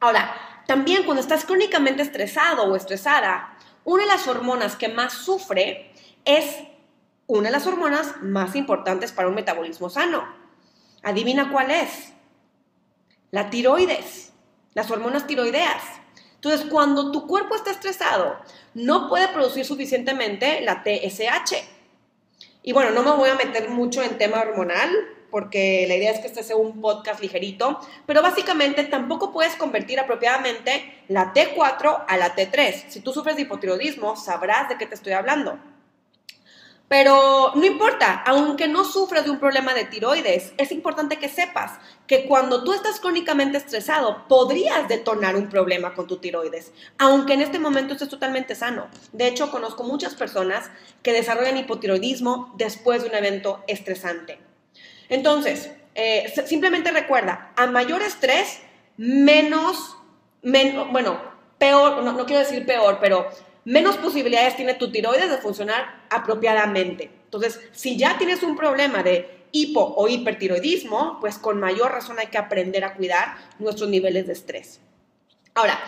Ahora, 0.00 0.34
también 0.66 1.04
cuando 1.04 1.20
estás 1.20 1.44
crónicamente 1.44 2.02
estresado 2.02 2.64
o 2.64 2.76
estresada, 2.76 3.56
una 3.84 4.04
de 4.04 4.08
las 4.08 4.26
hormonas 4.28 4.76
que 4.76 4.88
más 4.88 5.12
sufre 5.12 5.92
es 6.24 6.44
una 7.26 7.48
de 7.48 7.52
las 7.52 7.66
hormonas 7.66 8.22
más 8.22 8.56
importantes 8.56 9.12
para 9.12 9.28
un 9.28 9.34
metabolismo 9.34 9.88
sano, 9.88 10.40
Adivina 11.02 11.50
cuál 11.50 11.70
es. 11.70 12.12
La 13.30 13.48
tiroides, 13.48 14.32
las 14.74 14.90
hormonas 14.90 15.26
tiroideas. 15.26 15.82
Entonces, 16.34 16.66
cuando 16.70 17.12
tu 17.12 17.26
cuerpo 17.26 17.54
está 17.54 17.70
estresado, 17.70 18.38
no 18.74 19.08
puede 19.08 19.28
producir 19.28 19.64
suficientemente 19.64 20.60
la 20.62 20.82
TSH. 20.82 21.79
Y 22.62 22.72
bueno, 22.72 22.90
no 22.90 23.02
me 23.02 23.12
voy 23.12 23.30
a 23.30 23.34
meter 23.34 23.70
mucho 23.70 24.02
en 24.02 24.18
tema 24.18 24.40
hormonal, 24.40 24.90
porque 25.30 25.86
la 25.88 25.96
idea 25.96 26.10
es 26.10 26.20
que 26.20 26.26
este 26.26 26.42
sea 26.42 26.56
un 26.56 26.80
podcast 26.80 27.20
ligerito, 27.20 27.80
pero 28.06 28.20
básicamente 28.22 28.84
tampoco 28.84 29.32
puedes 29.32 29.56
convertir 29.56 29.98
apropiadamente 29.98 31.04
la 31.08 31.32
T4 31.32 32.04
a 32.06 32.16
la 32.16 32.34
T3. 32.34 32.84
Si 32.88 33.00
tú 33.00 33.12
sufres 33.12 33.36
de 33.36 33.42
hipotiroidismo, 33.42 34.16
sabrás 34.16 34.68
de 34.68 34.76
qué 34.76 34.86
te 34.86 34.94
estoy 34.94 35.12
hablando. 35.12 35.58
Pero 36.90 37.52
no 37.54 37.64
importa, 37.64 38.20
aunque 38.26 38.66
no 38.66 38.82
sufras 38.82 39.24
de 39.24 39.30
un 39.30 39.38
problema 39.38 39.74
de 39.74 39.84
tiroides, 39.84 40.52
es 40.56 40.72
importante 40.72 41.20
que 41.20 41.28
sepas 41.28 41.78
que 42.08 42.26
cuando 42.26 42.64
tú 42.64 42.72
estás 42.72 42.98
crónicamente 42.98 43.58
estresado, 43.58 44.26
podrías 44.26 44.88
detonar 44.88 45.36
un 45.36 45.48
problema 45.48 45.94
con 45.94 46.08
tu 46.08 46.16
tiroides, 46.16 46.72
aunque 46.98 47.34
en 47.34 47.42
este 47.42 47.60
momento 47.60 47.92
estés 47.92 48.08
totalmente 48.08 48.56
sano. 48.56 48.88
De 49.12 49.28
hecho, 49.28 49.52
conozco 49.52 49.84
muchas 49.84 50.16
personas 50.16 50.68
que 51.04 51.12
desarrollan 51.12 51.58
hipotiroidismo 51.58 52.52
después 52.56 53.02
de 53.02 53.10
un 53.10 53.14
evento 53.14 53.62
estresante. 53.68 54.40
Entonces, 55.08 55.70
eh, 55.94 56.34
simplemente 56.44 56.90
recuerda, 56.90 57.52
a 57.54 57.68
mayor 57.68 58.02
estrés, 58.02 58.58
menos, 58.96 59.96
menos 60.42 60.90
bueno, 60.90 61.20
peor, 61.56 62.02
no 62.02 62.26
quiero 62.26 62.40
decir 62.40 62.66
peor, 62.66 62.98
pero 63.00 63.30
menos 63.64 63.96
posibilidades 63.96 64.56
tiene 64.56 64.74
tu 64.74 64.90
tiroides 64.90 65.30
de 65.30 65.38
funcionar 65.38 66.04
apropiadamente. 66.10 67.10
Entonces, 67.24 67.60
si 67.72 67.96
ya 67.96 68.18
tienes 68.18 68.42
un 68.42 68.56
problema 68.56 69.02
de 69.02 69.46
hipo 69.52 69.94
o 69.96 70.08
hipertiroidismo, 70.08 71.18
pues 71.20 71.38
con 71.38 71.60
mayor 71.60 71.92
razón 71.92 72.18
hay 72.18 72.28
que 72.28 72.38
aprender 72.38 72.84
a 72.84 72.94
cuidar 72.94 73.36
nuestros 73.58 73.88
niveles 73.88 74.26
de 74.26 74.32
estrés. 74.32 74.80
Ahora, 75.54 75.78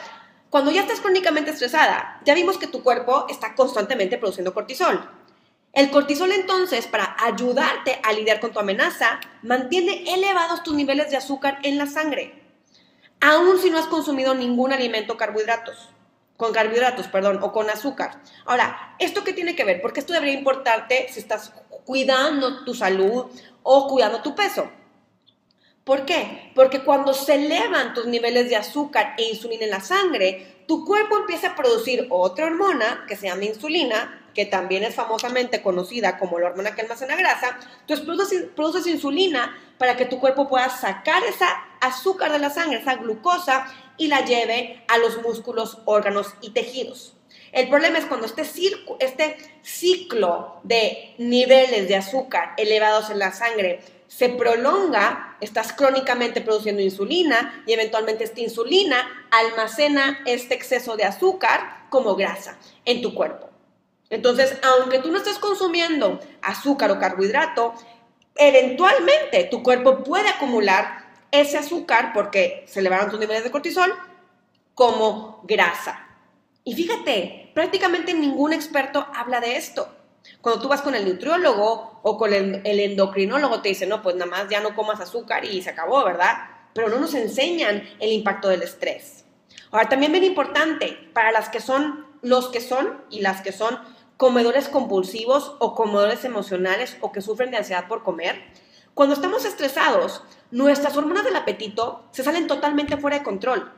cuando 0.50 0.70
ya 0.70 0.82
estás 0.82 1.00
crónicamente 1.00 1.50
estresada, 1.50 2.20
ya 2.24 2.34
vimos 2.34 2.58
que 2.58 2.66
tu 2.66 2.82
cuerpo 2.82 3.26
está 3.28 3.54
constantemente 3.54 4.18
produciendo 4.18 4.52
cortisol. 4.52 5.08
El 5.72 5.90
cortisol 5.90 6.32
entonces, 6.32 6.86
para 6.86 7.16
ayudarte 7.18 7.98
a 8.02 8.12
lidiar 8.12 8.40
con 8.40 8.52
tu 8.52 8.58
amenaza, 8.58 9.20
mantiene 9.42 10.04
elevados 10.12 10.62
tus 10.62 10.74
niveles 10.74 11.10
de 11.10 11.16
azúcar 11.16 11.58
en 11.62 11.78
la 11.78 11.86
sangre, 11.86 12.34
aun 13.20 13.58
si 13.58 13.70
no 13.70 13.78
has 13.78 13.86
consumido 13.86 14.34
ningún 14.34 14.72
alimento 14.72 15.16
carbohidratos 15.16 15.88
con 16.42 16.52
carbohidratos, 16.52 17.06
perdón, 17.06 17.38
o 17.40 17.52
con 17.52 17.70
azúcar. 17.70 18.20
Ahora, 18.46 18.96
¿esto 18.98 19.22
qué 19.22 19.32
tiene 19.32 19.54
que 19.54 19.62
ver? 19.62 19.80
Porque 19.80 20.00
esto 20.00 20.12
debería 20.12 20.34
importarte 20.34 21.06
si 21.08 21.20
estás 21.20 21.52
cuidando 21.84 22.64
tu 22.64 22.74
salud 22.74 23.26
o 23.62 23.86
cuidando 23.86 24.22
tu 24.22 24.34
peso. 24.34 24.68
¿Por 25.84 26.04
qué? 26.04 26.50
Porque 26.56 26.82
cuando 26.82 27.14
se 27.14 27.34
elevan 27.34 27.94
tus 27.94 28.06
niveles 28.06 28.48
de 28.48 28.56
azúcar 28.56 29.14
e 29.18 29.28
insulina 29.28 29.66
en 29.66 29.70
la 29.70 29.80
sangre, 29.80 30.64
tu 30.66 30.84
cuerpo 30.84 31.16
empieza 31.16 31.50
a 31.50 31.54
producir 31.54 32.08
otra 32.10 32.46
hormona 32.46 33.04
que 33.06 33.14
se 33.14 33.28
llama 33.28 33.44
insulina, 33.44 34.26
que 34.34 34.44
también 34.44 34.82
es 34.82 34.96
famosamente 34.96 35.62
conocida 35.62 36.18
como 36.18 36.40
la 36.40 36.48
hormona 36.48 36.74
que 36.74 36.80
almacena 36.80 37.14
grasa, 37.14 37.56
entonces 37.82 38.04
produces, 38.04 38.44
produces, 38.56 38.88
insulina 38.88 39.56
para 39.78 39.96
que 39.96 40.06
tu 40.06 40.18
cuerpo 40.18 40.48
pueda 40.48 40.68
sacar 40.70 41.22
esa 41.22 41.46
azúcar 41.80 42.32
de 42.32 42.38
la 42.38 42.50
sangre, 42.50 42.78
esa 42.78 42.94
glucosa, 42.94 43.66
y 44.02 44.08
la 44.08 44.24
lleve 44.24 44.82
a 44.88 44.98
los 44.98 45.22
músculos, 45.22 45.78
órganos 45.84 46.34
y 46.40 46.50
tejidos. 46.50 47.14
El 47.52 47.68
problema 47.68 47.98
es 47.98 48.06
cuando 48.06 48.26
este, 48.26 48.42
este 48.98 49.36
ciclo 49.62 50.56
de 50.64 51.14
niveles 51.18 51.86
de 51.86 51.94
azúcar 51.94 52.54
elevados 52.56 53.10
en 53.10 53.20
la 53.20 53.32
sangre 53.32 53.80
se 54.08 54.28
prolonga, 54.28 55.36
estás 55.40 55.72
crónicamente 55.72 56.40
produciendo 56.40 56.82
insulina 56.82 57.62
y 57.64 57.74
eventualmente 57.74 58.24
esta 58.24 58.40
insulina 58.40 59.28
almacena 59.30 60.20
este 60.26 60.54
exceso 60.54 60.96
de 60.96 61.04
azúcar 61.04 61.86
como 61.88 62.16
grasa 62.16 62.58
en 62.84 63.02
tu 63.02 63.14
cuerpo. 63.14 63.50
Entonces, 64.10 64.56
aunque 64.62 64.98
tú 64.98 65.12
no 65.12 65.18
estés 65.18 65.38
consumiendo 65.38 66.18
azúcar 66.42 66.90
o 66.90 66.98
carbohidrato, 66.98 67.72
eventualmente 68.34 69.44
tu 69.44 69.62
cuerpo 69.62 70.02
puede 70.02 70.28
acumular 70.28 71.01
ese 71.32 71.58
azúcar 71.58 72.12
porque 72.14 72.64
se 72.68 72.80
elevaron 72.80 73.10
tus 73.10 73.18
niveles 73.18 73.42
de 73.42 73.50
cortisol 73.50 73.92
como 74.74 75.40
grasa. 75.44 76.06
Y 76.64 76.74
fíjate, 76.74 77.50
prácticamente 77.54 78.14
ningún 78.14 78.52
experto 78.52 79.06
habla 79.14 79.40
de 79.40 79.56
esto. 79.56 79.88
Cuando 80.40 80.62
tú 80.62 80.68
vas 80.68 80.82
con 80.82 80.94
el 80.94 81.04
nutriólogo 81.04 82.00
o 82.02 82.16
con 82.16 82.32
el, 82.32 82.62
endocrinólogo, 82.64 83.60
te 83.60 83.70
dicen, 83.70 83.88
no, 83.88 84.02
pues 84.02 84.14
nada 84.14 84.30
más 84.30 84.48
ya 84.48 84.60
no 84.60 84.74
comas 84.74 85.00
azúcar 85.00 85.44
y 85.44 85.62
se 85.62 85.70
acabó, 85.70 86.04
¿verdad? 86.04 86.48
Pero 86.74 86.88
no 86.88 86.98
nos 87.00 87.14
enseñan 87.14 87.82
el 87.98 88.12
impacto 88.12 88.48
del 88.48 88.62
estrés. 88.62 89.24
Ahora, 89.72 89.88
también 89.88 90.12
bien 90.12 90.24
importante, 90.24 90.96
para 91.12 91.32
las 91.32 91.48
que 91.48 91.60
son, 91.60 92.06
los 92.22 92.48
que 92.48 92.60
son 92.60 93.02
y 93.10 93.20
las 93.20 93.40
que 93.40 93.52
son 93.52 93.78
comedores 94.16 94.68
compulsivos 94.68 95.56
o 95.58 95.74
comedores 95.74 96.24
emocionales 96.24 96.96
o 97.00 97.10
que 97.10 97.20
sufren 97.20 97.50
de 97.50 97.56
ansiedad 97.56 97.88
por 97.88 98.04
comer. 98.04 98.40
Cuando 98.94 99.14
estamos 99.14 99.44
estresados, 99.46 100.22
nuestras 100.50 100.96
hormonas 100.96 101.24
del 101.24 101.36
apetito 101.36 102.04
se 102.10 102.22
salen 102.22 102.46
totalmente 102.46 102.98
fuera 102.98 103.18
de 103.18 103.24
control. 103.24 103.72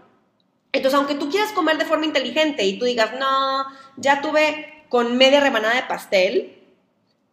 Entonces, 0.73 0.99
aunque 0.99 1.15
tú 1.15 1.31
quieras 1.31 1.53
comer 1.53 1.79
de 1.79 1.85
forma 1.85 2.05
inteligente 2.05 2.65
y 2.65 2.79
tú 2.81 2.85
digas, 2.85 3.13
no, 3.19 3.65
ya 3.97 4.21
tuve 4.21 4.85
con 4.89 5.17
media 5.17 5.39
rebanada 5.39 5.77
de 5.77 5.85
pastel, 5.85 6.61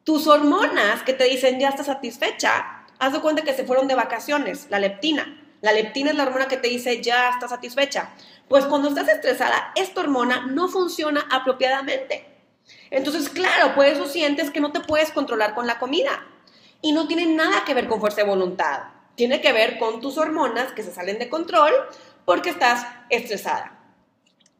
tus 0.03 0.27
hormonas 0.27 1.01
que 1.01 1.13
te 1.13 1.23
dicen 1.23 1.59
ya 1.59 1.69
estás 1.69 1.87
satisfecha, 1.87 2.85
haz 2.99 3.13
de 3.13 3.19
cuenta 3.19 3.41
que 3.41 3.53
se 3.53 3.65
fueron 3.65 3.87
de 3.87 3.95
vacaciones, 3.95 4.67
la 4.69 4.79
leptina. 4.79 5.37
La 5.61 5.73
leptina 5.73 6.11
es 6.11 6.17
la 6.17 6.23
hormona 6.23 6.47
que 6.47 6.57
te 6.57 6.67
dice 6.67 7.01
ya 7.01 7.29
estás 7.29 7.49
satisfecha. 7.49 8.11
Pues 8.47 8.65
cuando 8.65 8.89
estás 8.89 9.07
estresada, 9.07 9.71
esta 9.75 10.01
hormona 10.01 10.45
no 10.47 10.67
funciona 10.67 11.25
apropiadamente. 11.31 12.27
Entonces, 12.91 13.29
claro, 13.29 13.73
por 13.73 13.85
eso 13.85 14.07
sientes 14.07 14.51
que 14.51 14.59
no 14.59 14.71
te 14.71 14.81
puedes 14.81 15.11
controlar 15.11 15.55
con 15.55 15.65
la 15.65 15.79
comida. 15.79 16.27
Y 16.81 16.91
no 16.91 17.07
tiene 17.07 17.25
nada 17.25 17.63
que 17.65 17.73
ver 17.73 17.87
con 17.87 17.99
fuerza 17.99 18.21
de 18.21 18.27
voluntad. 18.27 18.83
Tiene 19.15 19.41
que 19.41 19.53
ver 19.53 19.77
con 19.77 20.01
tus 20.01 20.17
hormonas 20.17 20.71
que 20.73 20.83
se 20.83 20.93
salen 20.93 21.19
de 21.19 21.29
control 21.29 21.73
porque 22.25 22.49
estás 22.49 22.85
estresada. 23.09 23.77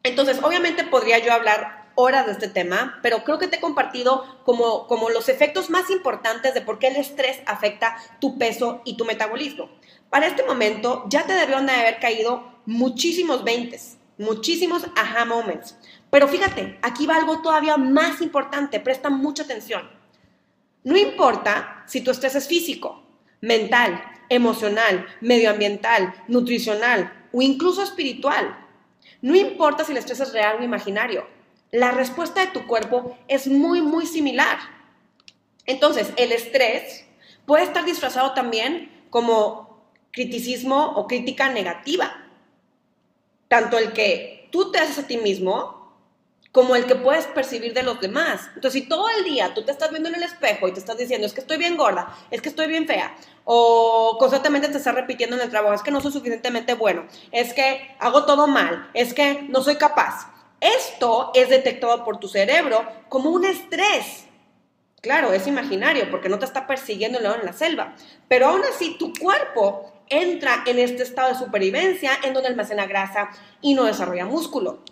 Entonces, 0.03 0.39
obviamente 0.43 0.83
podría 0.83 1.19
yo 1.19 1.31
hablar 1.33 1.81
horas 1.95 2.25
de 2.25 2.31
este 2.33 2.47
tema, 2.47 2.99
pero 3.01 3.23
creo 3.23 3.37
que 3.37 3.47
te 3.47 3.57
he 3.57 3.61
compartido 3.61 4.41
como, 4.43 4.87
como 4.87 5.09
los 5.09 5.29
efectos 5.29 5.69
más 5.69 5.89
importantes 5.89 6.53
de 6.53 6.61
por 6.61 6.79
qué 6.79 6.87
el 6.87 6.95
estrés 6.95 7.41
afecta 7.45 7.95
tu 8.19 8.37
peso 8.37 8.81
y 8.85 8.97
tu 8.97 9.05
metabolismo. 9.05 9.69
Para 10.09 10.27
este 10.27 10.43
momento 10.43 11.05
ya 11.07 11.25
te 11.25 11.33
debieron 11.33 11.65
de 11.65 11.73
haber 11.73 11.99
caído 11.99 12.43
muchísimos 12.65 13.43
20, 13.43 13.79
muchísimos 14.17 14.85
aha 14.95 15.25
moments. 15.25 15.77
Pero 16.09 16.27
fíjate, 16.27 16.77
aquí 16.81 17.05
va 17.05 17.15
algo 17.15 17.41
todavía 17.41 17.77
más 17.77 18.21
importante, 18.21 18.79
presta 18.79 19.09
mucha 19.09 19.43
atención. 19.43 20.00
No 20.83 20.97
importa 20.97 21.83
si 21.88 22.01
tu 22.01 22.11
estrés 22.11 22.35
es 22.35 22.47
físico, 22.47 23.03
mental, 23.41 24.01
emocional, 24.29 25.05
medioambiental, 25.19 26.13
nutricional 26.27 27.27
o 27.31 27.41
incluso 27.41 27.83
espiritual. 27.83 28.57
No 29.21 29.35
importa 29.35 29.83
si 29.83 29.91
el 29.91 29.97
estrés 29.97 30.19
es 30.21 30.33
real 30.33 30.57
o 30.59 30.63
imaginario. 30.63 31.27
La 31.71 31.91
respuesta 31.91 32.41
de 32.41 32.47
tu 32.47 32.65
cuerpo 32.65 33.17
es 33.27 33.47
muy, 33.47 33.81
muy 33.81 34.05
similar. 34.05 34.57
Entonces, 35.65 36.11
el 36.17 36.31
estrés 36.31 37.05
puede 37.45 37.63
estar 37.63 37.85
disfrazado 37.85 38.33
también 38.33 39.05
como 39.09 39.85
criticismo 40.11 40.93
o 40.95 41.07
crítica 41.07 41.50
negativa. 41.50 42.25
Tanto 43.47 43.77
el 43.77 43.93
que 43.93 44.47
tú 44.51 44.71
te 44.71 44.79
haces 44.79 44.97
a 44.97 45.07
ti 45.07 45.17
mismo 45.17 45.80
como 46.51 46.75
el 46.75 46.86
que 46.86 46.96
puedes 46.96 47.27
percibir 47.27 47.74
de 47.74 47.84
los 47.84 48.00
demás. 48.01 48.50
Entonces, 48.55 48.84
si 48.84 48.89
todo 48.89 49.08
el 49.10 49.24
día 49.24 49.53
tú 49.53 49.63
te 49.63 49.72
estás 49.72 49.89
viendo 49.89 50.10
en 50.10 50.15
el 50.15 50.24
espejo 50.24 50.67
y 50.67 50.74
te 50.74 50.79
estás 50.79 50.98
diciendo, 50.98 51.25
es 51.25 51.34
que 51.34 51.41
estoy 51.41 51.58
bien 51.58 51.77
gorda, 51.77 52.15
es 52.29 52.41
que 52.41 52.50
estoy 52.50 52.67
bien 52.67 52.88
fea, 52.88 53.15
o 53.46 54.17
constantemente 54.20 54.67
te 54.67 54.77
estás 54.77 54.96
repitiendo 54.96 55.36
en 55.36 55.41
el 55.41 55.50
trabajo, 55.50 55.74
es 55.74 55.81
que 55.81 55.91
no 55.91 56.01
soy 56.01 56.12
suficientemente 56.12 56.74
bueno, 56.74 57.05
es 57.31 57.53
que 57.53 57.96
hago 58.00 58.25
todo 58.25 58.48
mal, 58.48 58.89
es 58.93 59.13
que 59.13 59.43
no 59.50 59.62
soy 59.62 59.77
capaz. 59.77 60.27
Esto 60.60 61.31
es 61.34 61.50
detectado 61.50 62.03
por 62.03 62.20
tu 62.20 62.27
cerebro 62.27 62.86
como 63.10 63.31
un 63.31 63.46
estrés. 63.46 64.25
Claro, 65.01 65.34
es 65.34 65.48
imaginario 65.48 66.12
porque 66.12 66.29
no 66.29 66.38
te 66.38 66.46
está 66.46 66.67
persiguiendo 66.67 67.17
en 67.17 67.46
la 67.46 67.53
selva, 67.53 67.96
pero 68.27 68.48
aún 68.48 68.62
así 68.63 68.98
tu 69.00 69.12
cuerpo 69.13 69.91
entra 70.10 70.63
en 70.67 70.77
este 70.77 71.01
estado 71.01 71.29
de 71.29 71.39
supervivencia 71.39 72.12
en 72.24 72.34
donde 72.34 72.50
almacena 72.50 72.86
grasa 72.86 73.29
y 73.62 73.74
no 73.74 73.86
desarrolla 73.86 74.25
músculo. 74.25 74.84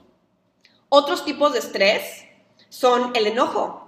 Otros 0.90 1.24
tipos 1.24 1.54
de 1.54 1.60
estrés 1.60 2.26
son 2.70 3.16
el 3.16 3.28
enojo, 3.28 3.88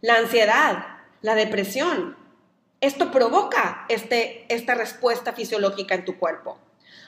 la 0.00 0.16
ansiedad, 0.16 0.86
la 1.20 1.34
depresión. 1.34 2.16
Esto 2.80 3.10
provoca 3.10 3.84
este, 3.88 4.46
esta 4.52 4.74
respuesta 4.74 5.34
fisiológica 5.34 5.94
en 5.94 6.04
tu 6.04 6.18
cuerpo. 6.18 6.58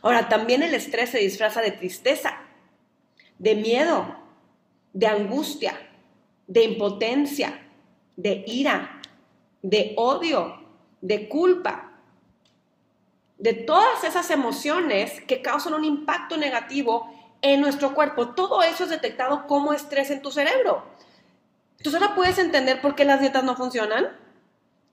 Ahora, 0.03 0.29
también 0.29 0.63
el 0.63 0.75
estrés 0.75 1.11
se 1.11 1.19
disfraza 1.19 1.63
de 1.63 1.71
tristeza, 1.71 2.39
de 3.39 3.55
miedo, 3.55 4.15
de 4.93 5.07
angustia, 5.07 5.75
de 6.47 6.65
impotencia, 6.65 7.67
de 8.17 8.45
ira, 8.47 9.01
de 9.63 9.95
odio, 9.97 10.63
de 11.01 11.29
culpa, 11.29 11.93
de 13.39 13.55
todas 13.55 14.05
esas 14.05 14.31
emociones 14.31 15.21
que 15.23 15.43
causan 15.43 15.75
un 15.75 15.85
impacto 15.85 16.37
negativo 16.37 17.11
en 17.45 17.61
nuestro 17.61 17.95
cuerpo. 17.95 18.31
Todo 18.31 18.63
eso 18.63 18.85
es 18.85 18.91
detectado 18.91 19.47
como 19.47 19.75
estrés 19.75 20.11
en 20.11 20.23
tu 20.23 20.33
cerebro. 20.33 20.83
Entonces 21.77 22.01
ahora 22.01 22.15
puedes 22.15 22.39
entender 22.39 22.81
por 22.81 22.95
qué 22.95 23.05
las 23.05 23.21
dietas 23.21 23.45
no 23.45 23.55
funcionan, 23.55 24.17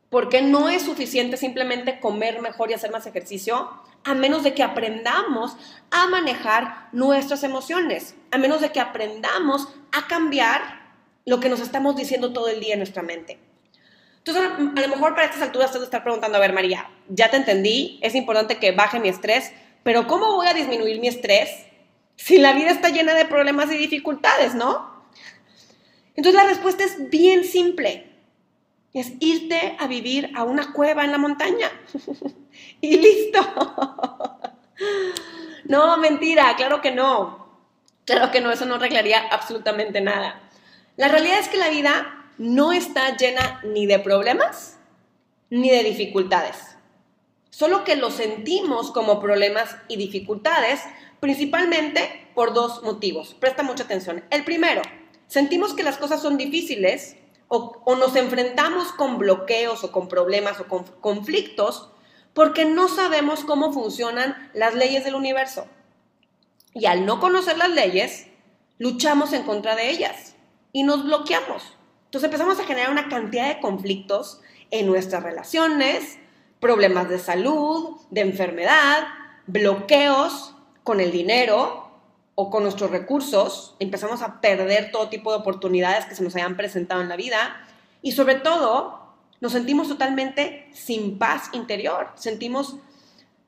por 0.10 0.28
qué 0.28 0.42
no 0.42 0.68
es 0.68 0.82
suficiente 0.82 1.38
simplemente 1.38 2.02
comer 2.02 2.42
mejor 2.42 2.70
y 2.70 2.74
hacer 2.74 2.92
más 2.92 3.08
ejercicio, 3.08 3.70
a 4.04 4.14
menos 4.14 4.44
de 4.44 4.54
que 4.54 4.64
aprendamos 4.64 5.56
a 5.92 6.08
manejar 6.08 6.90
nuestras 6.92 7.44
emociones, 7.44 8.16
a 8.32 8.38
menos 8.38 8.60
de 8.60 8.74
que 8.74 8.82
aprendamos 8.82 9.70
a 9.94 10.08
cambiar 10.08 10.82
lo 11.26 11.40
que 11.40 11.48
nos 11.48 11.62
estamos 11.62 11.96
diciendo 11.96 12.34
todo 12.34 12.50
el 12.50 12.60
día 12.60 12.74
en 12.74 12.80
nuestra 12.80 13.02
mente. 13.02 13.40
Entonces, 14.18 14.44
a 14.44 14.82
lo 14.82 14.88
mejor 14.90 15.16
para 15.16 15.28
estas 15.28 15.42
alturas 15.42 15.72
te 15.72 15.78
estar 15.78 16.04
preguntando, 16.04 16.38
a 16.38 16.42
ver, 16.42 16.52
María, 16.52 16.90
ya 17.08 17.32
te 17.32 17.38
entendí, 17.38 17.98
es 18.02 18.14
importante 18.14 18.60
que 18.60 18.74
baje 18.74 19.00
mi 19.00 19.08
estrés, 19.08 19.54
pero 19.84 20.06
¿cómo 20.08 20.36
voy 20.36 20.48
a 20.48 20.54
disminuir 20.54 21.00
mi 21.00 21.08
estrés 21.08 21.71
si 22.24 22.38
la 22.38 22.54
vida 22.54 22.70
está 22.70 22.90
llena 22.90 23.16
de 23.16 23.26
problemas 23.26 23.72
y 23.72 23.78
dificultades, 23.78 24.54
no? 24.54 24.92
Entonces 26.16 26.40
la 26.40 26.48
respuesta 26.48 26.84
es 26.84 27.10
bien 27.10 27.44
simple. 27.44 28.12
Es 28.94 29.14
irte 29.20 29.76
a 29.80 29.88
vivir 29.88 30.32
a 30.36 30.44
una 30.44 30.72
cueva 30.72 31.04
en 31.04 31.12
la 31.12 31.18
montaña. 31.18 31.72
y 32.82 32.98
listo. 32.98 33.40
no, 35.66 35.98
mentira, 35.98 36.56
claro 36.58 36.80
que 36.80 36.92
no. 36.92 37.48
Claro 38.06 38.32
que 38.32 38.40
no, 38.40 38.52
eso 38.52 38.66
no 38.66 38.76
arreglaría 38.76 39.28
absolutamente 39.32 40.00
nada. 40.00 40.42
La 40.98 41.08
realidad 41.08 41.40
es 41.40 41.48
que 41.48 41.58
la 41.58 41.70
vida 41.70 42.28
no 42.38 42.72
está 42.72 43.18
llena 43.18 43.62
ni 43.64 43.88
de 43.88 43.98
problemas 43.98 44.78
ni 45.50 45.72
de 45.72 45.84
dificultades. 45.84 46.58
Solo 47.50 47.84
que 47.84 47.96
lo 47.96 48.12
sentimos 48.12 48.92
como 48.92 49.20
problemas 49.20 49.76
y 49.88 49.98
dificultades, 49.98 50.82
principalmente 51.22 52.28
por 52.34 52.54
dos 52.54 52.84
motivos. 52.84 53.36
Presta 53.36 53.64
mucha 53.64 53.84
atención. 53.84 54.26
El 54.30 54.44
primero, 54.44 54.82
sentimos 55.28 55.74
que 55.74 55.84
las 55.84 55.98
cosas 55.98 56.22
son 56.22 56.36
difíciles 56.36 57.16
o, 57.48 57.96
nos 57.96 58.16
enfrentamos 58.16 58.92
con 58.92 59.18
bloqueos 59.18 59.84
o 59.86 59.92
con 59.92 60.10
problemas 60.10 60.60
o 60.60 60.68
con 60.68 60.84
conflictos 61.00 61.90
porque 62.34 62.66
no 62.66 62.88
sabemos 62.88 63.44
cómo 63.44 63.72
funcionan 63.72 64.50
las 64.54 64.74
leyes 64.74 65.04
del 65.06 65.16
universo. 65.16 65.68
Y 66.74 66.86
al 66.86 67.06
no 67.06 67.20
conocer 67.20 67.58
las 67.58 67.70
leyes, 67.70 68.28
luchamos 68.80 69.34
en 69.34 69.44
contra 69.44 69.76
de 69.76 69.90
ellas 69.90 70.36
y 70.72 70.84
nos 70.84 71.04
bloqueamos. 71.04 71.78
Entonces 72.06 72.30
empezamos 72.30 72.60
a 72.60 72.64
generar 72.64 72.90
una 72.90 73.10
cantidad 73.10 73.48
de 73.48 73.60
conflictos 73.60 74.42
en 74.72 74.88
nuestras 74.88 75.22
relaciones, 75.22 76.18
problemas 76.60 77.10
de 77.10 77.20
salud, 77.20 77.98
de 78.10 78.22
enfermedad, 78.22 79.08
bloqueos 79.46 80.56
con 80.84 81.00
el 81.00 81.12
dinero 81.12 81.90
o 82.36 82.50
con 82.50 82.64
nuestros 82.64 82.92
recursos, 82.92 83.76
empezamos 83.80 84.22
a 84.22 84.42
perder 84.42 84.92
todo 84.92 85.10
tipo 85.10 85.32
de 85.32 85.40
oportunidades 85.40 86.06
que 86.06 86.16
se 86.16 86.24
nos 86.24 86.36
hayan 86.36 86.58
presentado 86.58 87.02
en 87.02 87.10
la 87.10 87.16
vida 87.16 87.68
y 88.02 88.14
sobre 88.14 88.36
todo 88.36 89.02
nos 89.42 89.52
sentimos 89.52 89.88
totalmente 89.88 90.70
sin 90.74 91.18
paz 91.18 91.50
interior, 91.54 92.10
sentimos 92.16 92.78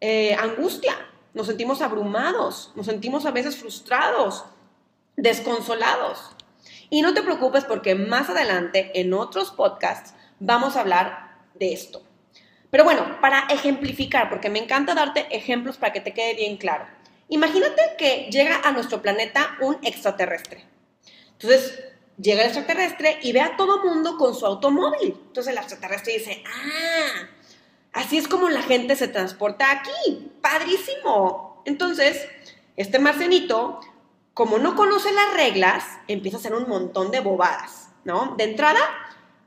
eh, 0.02 0.36
angustia, 0.36 0.94
nos 1.34 1.48
sentimos 1.48 1.82
abrumados, 1.82 2.72
nos 2.76 2.86
sentimos 2.86 3.26
a 3.26 3.32
veces 3.32 3.56
frustrados, 3.58 4.46
desconsolados. 5.16 6.32
Y 6.90 7.02
no 7.02 7.14
te 7.14 7.24
preocupes 7.24 7.64
porque 7.64 7.96
más 7.96 8.30
adelante 8.30 8.92
en 9.00 9.14
otros 9.14 9.52
podcasts 9.52 10.14
vamos 10.40 10.76
a 10.76 10.82
hablar 10.82 11.38
de 11.56 11.74
esto. 11.74 12.04
Pero 12.70 12.84
bueno, 12.84 13.18
para 13.22 13.46
ejemplificar, 13.50 14.30
porque 14.30 14.50
me 14.50 14.60
encanta 14.60 14.94
darte 14.94 15.28
ejemplos 15.30 15.78
para 15.78 15.94
que 15.94 16.02
te 16.02 16.14
quede 16.14 16.36
bien 16.36 16.58
claro. 16.58 16.86
Imagínate 17.30 17.82
que 17.98 18.30
llega 18.32 18.62
a 18.64 18.72
nuestro 18.72 19.02
planeta 19.02 19.58
un 19.62 19.78
extraterrestre. 19.82 20.66
Entonces, 21.34 21.84
llega 22.18 22.42
el 22.42 22.48
extraterrestre 22.48 23.20
y 23.22 23.32
ve 23.32 23.42
a 23.42 23.58
todo 23.58 23.84
mundo 23.84 24.18
con 24.18 24.36
su 24.36 24.46
automóvil. 24.46 25.20
Entonces 25.28 25.52
el 25.52 25.58
extraterrestre 25.58 26.14
dice, 26.14 26.44
ah, 26.46 27.28
así 27.94 28.18
es 28.18 28.28
como 28.28 28.50
la 28.50 28.62
gente 28.62 28.96
se 28.96 29.08
transporta 29.08 29.72
aquí. 29.72 30.32
Padrísimo. 30.42 31.62
Entonces, 31.66 32.28
este 32.76 33.00
marcenito, 33.00 33.80
como 34.34 34.58
no 34.58 34.76
conoce 34.76 35.12
las 35.12 35.34
reglas, 35.34 35.84
empieza 36.08 36.38
a 36.38 36.40
hacer 36.40 36.54
un 36.54 36.68
montón 36.68 37.12
de 37.12 37.20
bobadas, 37.20 37.90
¿no? 38.04 38.36
De 38.38 38.44
entrada, 38.44 38.80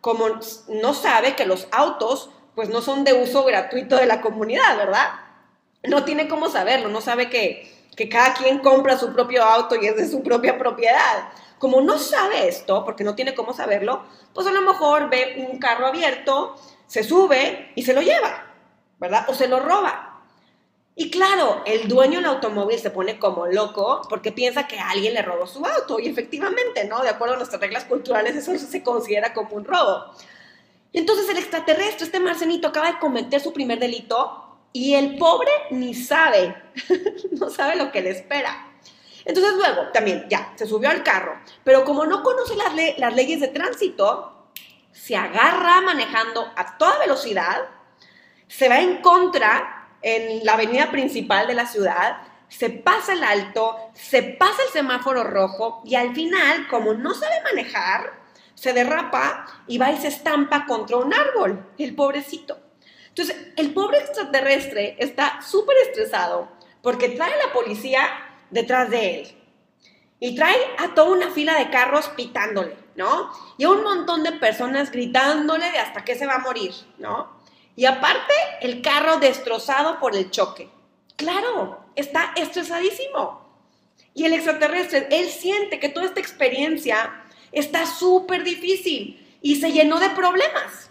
como 0.00 0.28
no 0.68 0.95
sabe 0.95 1.35
que 1.35 1.47
los 1.47 1.68
autos, 1.73 2.30
pues 2.54 2.68
no 2.68 2.80
son 2.80 3.04
de 3.04 3.12
uso 3.12 3.45
gratuito 3.45 3.97
de 3.97 4.06
la 4.06 4.21
comunidad, 4.21 4.76
¿verdad? 4.76 5.09
No 5.88 6.05
tiene 6.05 6.28
cómo 6.28 6.49
saberlo, 6.49 6.88
no 6.88 7.00
sabe 7.00 7.31
que, 7.31 7.73
que 7.97 8.09
cada 8.09 8.35
quien 8.35 8.59
compra 8.59 8.99
su 8.99 9.12
propio 9.12 9.43
auto 9.45 9.76
y 9.76 9.87
es 9.87 9.96
de 9.96 10.09
su 10.09 10.22
propia 10.22 10.59
propiedad. 10.59 11.29
Como 11.59 11.81
no 11.81 11.99
sabe 11.99 12.49
esto, 12.49 12.85
porque 12.85 13.05
no 13.05 13.14
tiene 13.14 13.35
cómo 13.35 13.55
saberlo, 13.55 14.05
pues 14.35 14.46
a 14.46 14.53
lo 14.53 14.61
mejor 14.61 15.09
ve 15.09 15.46
un 15.51 15.59
carro 15.59 15.87
abierto, 15.87 16.57
se 16.87 17.03
sube 17.03 17.72
y 17.75 17.83
se 17.83 17.94
lo 17.94 18.03
lleva, 18.03 18.44
¿verdad? 18.99 19.25
O 19.29 19.35
se 19.35 19.49
lo 19.49 19.61
roba. 19.61 20.07
Y 20.99 21.11
claro, 21.11 21.62
el 21.66 21.88
dueño 21.88 22.20
del 22.20 22.27
automóvil 22.27 22.79
se 22.79 22.90
pone 22.90 23.18
como 23.18 23.46
loco 23.46 24.01
porque 24.09 24.33
piensa 24.33 24.66
que 24.66 24.79
alguien 24.79 25.12
le 25.12 25.20
robó 25.20 25.46
su 25.46 25.64
auto. 25.64 26.01
Y 26.01 26.09
efectivamente, 26.09 26.87
¿no? 26.87 27.03
De 27.03 27.11
acuerdo 27.11 27.35
a 27.35 27.37
nuestras 27.37 27.61
reglas 27.61 27.85
culturales, 27.85 28.35
eso 28.35 28.57
se 28.57 28.83
considera 28.83 29.35
como 29.35 29.51
un 29.57 29.66
robo. 29.66 30.07
Entonces 30.94 31.29
el 31.29 31.37
extraterrestre, 31.37 32.07
este 32.07 32.18
marcenito, 32.18 32.68
acaba 32.68 32.92
de 32.92 32.99
cometer 32.99 33.42
su 33.42 33.53
primer 33.53 33.79
delito 33.79 34.45
y 34.77 34.95
el 34.95 35.17
pobre 35.17 35.51
ni 35.71 35.95
sabe, 35.95 36.55
no 37.31 37.49
sabe 37.49 37.77
lo 37.77 37.91
que 37.91 38.03
le 38.03 38.11
espera. 38.11 38.69
Entonces 39.25 39.55
luego, 39.55 39.89
también, 39.91 40.27
ya, 40.29 40.53
se 40.55 40.67
subió 40.67 40.91
al 40.91 41.03
carro, 41.03 41.41
pero 41.65 41.83
como 41.87 42.05
no 42.05 42.23
conoce 42.23 42.55
las, 42.57 43.15
leyes 43.15 43.41
de 43.41 43.49
tránsito, 43.49 44.51
se 44.93 45.17
agarra 45.17 45.81
manejando 45.81 46.53
a 46.55 46.77
toda 46.77 46.99
velocidad, 46.99 47.62
se 48.49 48.69
va 48.69 48.81
en 48.81 49.01
contra 49.01 49.89
en 50.03 50.45
la 50.45 50.53
avenida 50.53 50.91
principal 50.91 51.47
de 51.47 51.55
la 51.55 51.65
ciudad, 51.65 52.19
se 52.49 52.69
pasa 52.69 53.15
el 53.15 53.25
alto, 53.25 53.79
se 53.95 54.23
pasa 54.23 54.62
el 54.67 54.73
semáforo 54.75 55.25
rojo 55.25 55.81
y 55.87 55.95
al 55.95 56.15
final, 56.15 56.69
como 56.69 56.93
no 56.93 57.15
sabe 57.15 57.37
manejar, 57.45 58.12
se 58.55 58.75
derrapa 58.75 59.47
y 59.67 59.79
va 59.79 59.91
y 59.91 59.97
se 59.97 60.09
estampa 60.09 60.67
contra 60.67 60.99
un 60.99 61.15
árbol, 61.15 61.67
el 61.79 61.95
pobrecito. 61.95 62.65
Entonces, 63.16 63.46
el 63.57 63.72
pobre 63.72 63.96
extraterrestre 64.00 64.94
está 64.98 65.40
súper 65.40 65.74
estresado 65.88 66.50
porque 66.83 67.09
trae 67.09 67.33
a 67.33 67.46
la 67.46 67.52
policía 67.55 68.11
detrás 68.50 68.90
de 68.90 69.20
él 69.20 69.37
y 70.20 70.37
trae 70.37 70.59
a 70.76 70.94
toda 70.94 71.12
una 71.12 71.31
fila 71.31 71.59
de 71.59 71.70
carros 71.70 72.09
pitándole, 72.11 72.76
¿no? 72.94 73.31
Y 73.57 73.64
a 73.64 73.70
un 73.70 73.83
montón 73.83 74.22
de 74.22 74.33
personas 74.33 74.92
gritándole 74.92 75.70
de 75.70 75.79
hasta 75.79 76.05
que 76.05 76.14
se 76.14 76.26
va 76.26 76.35
a 76.35 76.40
morir, 76.40 76.74
¿no? 76.98 77.40
Y 77.74 77.87
aparte, 77.87 78.35
el 78.61 78.83
carro 78.83 79.16
destrozado 79.16 79.98
por 79.98 80.14
el 80.14 80.31
choque. 80.31 80.68
Claro, 81.16 81.87
está 81.94 82.35
estresadísimo. 82.37 83.48
Y 84.12 84.26
el 84.26 84.35
extraterrestre, 84.35 85.09
él 85.11 85.31
siente 85.31 85.81
que 85.81 85.88
toda 85.88 86.05
esta 86.05 86.20
experiencia 86.20 87.24
está 87.50 87.87
súper 87.87 88.44
difícil 88.44 89.38
y 89.40 89.57
se 89.57 89.72
llenó 89.72 90.00
de 90.00 90.11
problemas. 90.11 90.90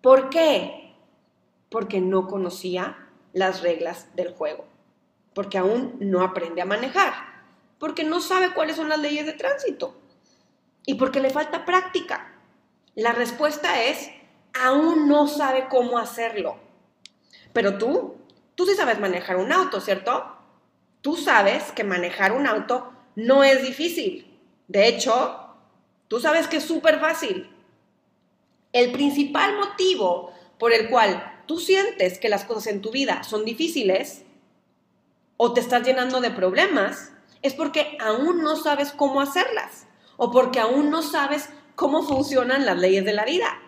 ¿Por 0.00 0.28
qué? 0.28 0.85
Porque 1.76 2.00
no 2.00 2.26
conocía 2.26 2.96
las 3.34 3.60
reglas 3.60 4.08
del 4.16 4.32
juego, 4.32 4.64
porque 5.34 5.58
aún 5.58 5.94
no 6.00 6.22
aprende 6.22 6.62
a 6.62 6.64
manejar, 6.64 7.12
porque 7.78 8.02
no 8.02 8.22
sabe 8.22 8.54
cuáles 8.54 8.76
son 8.76 8.88
las 8.88 8.98
leyes 8.98 9.26
de 9.26 9.34
tránsito 9.34 9.94
y 10.86 10.94
porque 10.94 11.20
le 11.20 11.28
falta 11.28 11.66
práctica. 11.66 12.32
La 12.94 13.12
respuesta 13.12 13.82
es, 13.82 14.10
aún 14.58 15.06
no 15.06 15.28
sabe 15.28 15.66
cómo 15.68 15.98
hacerlo. 15.98 16.56
Pero 17.52 17.76
tú, 17.76 18.16
tú 18.54 18.64
sí 18.64 18.74
sabes 18.74 18.98
manejar 18.98 19.36
un 19.36 19.52
auto, 19.52 19.82
¿cierto? 19.82 20.34
Tú 21.02 21.14
sabes 21.18 21.72
que 21.72 21.84
manejar 21.84 22.32
un 22.32 22.46
auto 22.46 22.90
no 23.16 23.44
es 23.44 23.60
difícil. 23.60 24.34
De 24.66 24.88
hecho, 24.88 25.54
tú 26.08 26.20
sabes 26.20 26.48
que 26.48 26.56
es 26.56 26.64
súper 26.64 27.00
fácil. 27.00 27.54
El 28.72 28.92
principal 28.92 29.56
motivo 29.56 30.32
por 30.58 30.72
el 30.72 30.88
cual 30.88 31.34
tú 31.46 31.58
sientes 31.58 32.18
que 32.18 32.28
las 32.28 32.44
cosas 32.44 32.68
en 32.68 32.80
tu 32.80 32.90
vida 32.90 33.22
son 33.22 33.44
difíciles 33.44 34.22
o 35.36 35.52
te 35.52 35.60
estás 35.60 35.86
llenando 35.86 36.20
de 36.20 36.30
problemas, 36.30 37.12
es 37.42 37.54
porque 37.54 37.96
aún 38.00 38.42
no 38.42 38.56
sabes 38.56 38.92
cómo 38.92 39.20
hacerlas 39.20 39.86
o 40.16 40.30
porque 40.30 40.60
aún 40.60 40.90
no 40.90 41.02
sabes 41.02 41.50
cómo 41.74 42.02
funcionan 42.02 42.66
las 42.66 42.78
leyes 42.78 43.04
de 43.04 43.12
la 43.12 43.24
vida. 43.24 43.60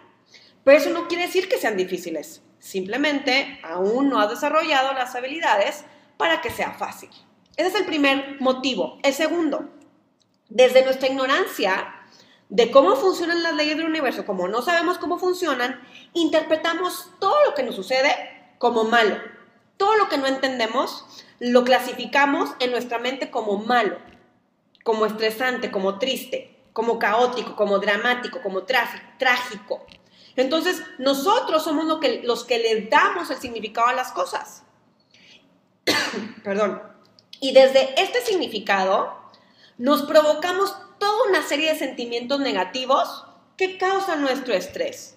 Pero 0.65 0.79
eso 0.79 0.91
no 0.91 1.09
quiere 1.09 1.27
decir 1.27 1.49
que 1.49 1.59
sean 1.59 1.77
difíciles, 1.77 2.43
simplemente 2.59 3.61
aún 3.63 4.09
no 4.09 4.21
has 4.21 4.31
desarrollado 4.31 4.93
las 4.93 5.15
habilidades 5.15 5.85
para 6.17 6.41
que 6.41 6.51
sea 6.51 6.73
fácil. 6.73 7.11
Ese 7.57 7.69
es 7.69 7.75
el 7.75 7.87
primer 7.87 8.41
motivo. 8.41 8.99
El 9.03 9.15
segundo, 9.15 9.69
desde 10.49 10.85
nuestra 10.85 11.09
ignorancia, 11.09 11.98
de 12.49 12.71
cómo 12.71 12.97
funcionan 12.97 13.43
las 13.43 13.55
leyes 13.55 13.77
del 13.77 13.87
universo, 13.87 14.25
como 14.25 14.49
no 14.49 14.63
sabemos 14.63 14.99
cómo 14.99 15.19
funcionan, 15.19 15.81
interpretamos 16.15 17.11
todo 17.19 17.45
lo 17.45 17.55
que 17.55 17.63
nos 17.63 17.75
sucede 17.75 18.55
como 18.59 18.85
malo. 18.85 19.17
Todo 19.77 19.97
lo 19.97 20.09
que 20.09 20.19
no 20.19 20.27
entendemos 20.27 21.05
lo 21.39 21.65
clasificamos 21.65 22.51
en 22.59 22.73
nuestra 22.73 22.99
mente 22.99 23.31
como 23.31 23.59
malo, 23.59 23.99
como 24.83 25.07
estresante, 25.07 25.71
como 25.71 25.99
triste, 25.99 26.59
como 26.73 26.99
caótico, 26.99 27.55
como 27.55 27.79
dramático, 27.79 28.41
como 28.43 28.65
trágico. 28.65 29.87
Entonces, 30.35 30.83
nosotros 30.99 31.65
somos 31.65 31.85
lo 31.85 32.01
que, 32.01 32.23
los 32.25 32.45
que 32.45 32.59
le 32.59 32.83
damos 32.87 33.31
el 33.31 33.39
significado 33.39 33.89
a 33.89 33.93
las 33.93 34.13
cosas. 34.13 34.65
Perdón. 36.45 36.83
Y 37.41 37.53
desde 37.53 38.01
este 38.01 38.21
significado, 38.21 39.17
nos 39.77 40.03
provocamos 40.03 40.75
toda 40.99 41.29
una 41.29 41.43
serie 41.43 41.73
de 41.73 41.79
sentimientos 41.79 42.41
negativos 42.41 43.27
que 43.57 43.79
causan 43.79 44.23
nuestro 44.23 44.55
estrés. 44.55 45.17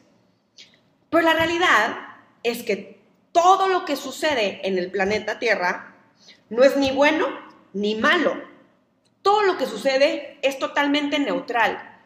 Pero 1.09 1.23
la 1.23 1.33
realidad 1.33 1.97
es 2.43 2.63
que 2.63 3.01
todo 3.31 3.67
lo 3.67 3.85
que 3.85 3.95
sucede 3.95 4.61
en 4.67 4.77
el 4.77 4.91
planeta 4.91 5.39
Tierra 5.39 5.95
no 6.49 6.63
es 6.63 6.75
ni 6.77 6.91
bueno 6.91 7.27
ni 7.73 7.95
malo. 7.95 8.35
Todo 9.21 9.43
lo 9.43 9.57
que 9.57 9.65
sucede 9.65 10.39
es 10.41 10.57
totalmente 10.59 11.19
neutral. 11.19 11.99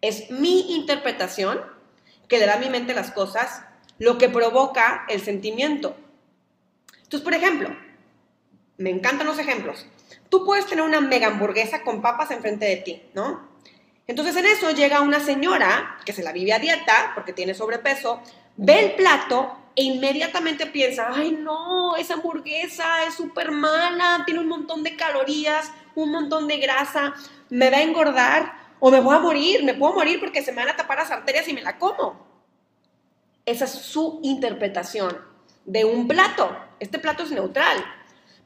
Es 0.00 0.30
mi 0.30 0.74
interpretación 0.74 1.60
que 2.28 2.38
le 2.38 2.46
da 2.46 2.54
a 2.54 2.58
mi 2.58 2.70
mente 2.70 2.94
las 2.94 3.10
cosas 3.10 3.64
lo 3.98 4.18
que 4.18 4.28
provoca 4.28 5.04
el 5.08 5.20
sentimiento. 5.20 5.96
Entonces, 6.96 7.20
por 7.20 7.34
ejemplo, 7.34 7.68
me 8.78 8.90
encantan 8.90 9.26
los 9.26 9.38
ejemplos. 9.38 9.86
Tú 10.32 10.46
puedes 10.46 10.64
tener 10.64 10.82
una 10.82 11.02
mega 11.02 11.26
hamburguesa 11.26 11.82
con 11.82 12.00
papas 12.00 12.30
enfrente 12.30 12.64
de 12.64 12.76
ti, 12.76 13.02
¿no? 13.12 13.46
Entonces 14.06 14.34
en 14.34 14.46
eso 14.46 14.70
llega 14.70 15.02
una 15.02 15.20
señora 15.20 15.98
que 16.06 16.14
se 16.14 16.22
la 16.22 16.32
vive 16.32 16.54
a 16.54 16.58
dieta 16.58 17.12
porque 17.14 17.34
tiene 17.34 17.52
sobrepeso, 17.52 18.22
ve 18.56 18.80
el 18.80 18.94
plato 18.94 19.54
e 19.76 19.82
inmediatamente 19.82 20.64
piensa, 20.64 21.08
ay 21.12 21.32
no, 21.32 21.96
esa 21.96 22.14
hamburguesa 22.14 23.04
es 23.06 23.12
súper 23.12 23.50
mala, 23.50 24.22
tiene 24.24 24.40
un 24.40 24.48
montón 24.48 24.82
de 24.82 24.96
calorías, 24.96 25.70
un 25.94 26.10
montón 26.10 26.48
de 26.48 26.56
grasa, 26.56 27.12
me 27.50 27.68
va 27.68 27.76
a 27.76 27.82
engordar 27.82 28.54
o 28.80 28.90
me 28.90 29.00
voy 29.00 29.14
a 29.14 29.18
morir, 29.18 29.62
me 29.64 29.74
puedo 29.74 29.92
morir 29.92 30.18
porque 30.18 30.42
se 30.42 30.52
me 30.52 30.62
van 30.62 30.70
a 30.70 30.76
tapar 30.76 30.96
las 30.96 31.10
arterias 31.10 31.46
y 31.46 31.52
me 31.52 31.60
la 31.60 31.76
como. 31.76 32.26
Esa 33.44 33.66
es 33.66 33.72
su 33.72 34.18
interpretación 34.22 35.14
de 35.66 35.84
un 35.84 36.08
plato. 36.08 36.56
Este 36.80 36.98
plato 36.98 37.22
es 37.22 37.32
neutral. 37.32 37.84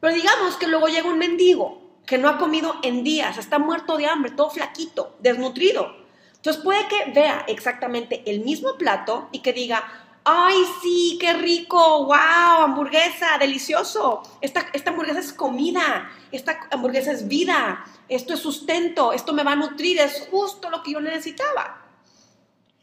Pero 0.01 0.15
digamos 0.15 0.57
que 0.57 0.67
luego 0.67 0.89
llega 0.89 1.09
un 1.09 1.19
mendigo 1.19 1.87
que 2.07 2.19
no 2.19 2.29
ha 2.29 2.39
comido 2.39 2.77
en 2.83 3.03
días, 3.03 3.37
está 3.37 3.59
muerto 3.59 3.97
de 3.97 4.07
hambre, 4.07 4.31
todo 4.31 4.51
flaquito, 4.51 5.17
desnutrido. 5.21 5.97
Entonces 6.37 6.63
puede 6.63 6.87
que 6.87 7.11
vea 7.11 7.45
exactamente 7.49 8.23
el 8.27 8.41
mismo 8.41 8.77
plato 8.79 9.29
y 9.33 9.41
que 9.41 9.53
diga, 9.53 9.83
ay, 10.23 10.57
sí, 10.83 11.19
qué 11.21 11.33
rico, 11.35 12.05
wow, 12.05 12.63
hamburguesa, 12.63 13.39
delicioso. 13.39 14.23
Esta, 14.41 14.67
esta 14.73 14.91
hamburguesa 14.91 15.19
es 15.19 15.33
comida, 15.33 16.11
esta 16.31 16.61
hamburguesa 16.71 17.11
es 17.11 17.27
vida, 17.27 17.85
esto 18.09 18.35
es 18.35 18.41
sustento, 18.41 19.13
esto 19.13 19.33
me 19.33 19.43
va 19.43 19.53
a 19.53 19.57
nutrir, 19.57 19.99
es 19.99 20.29
justo 20.31 20.71
lo 20.71 20.83
que 20.83 20.93
yo 20.93 21.01
necesitaba. 21.01 21.83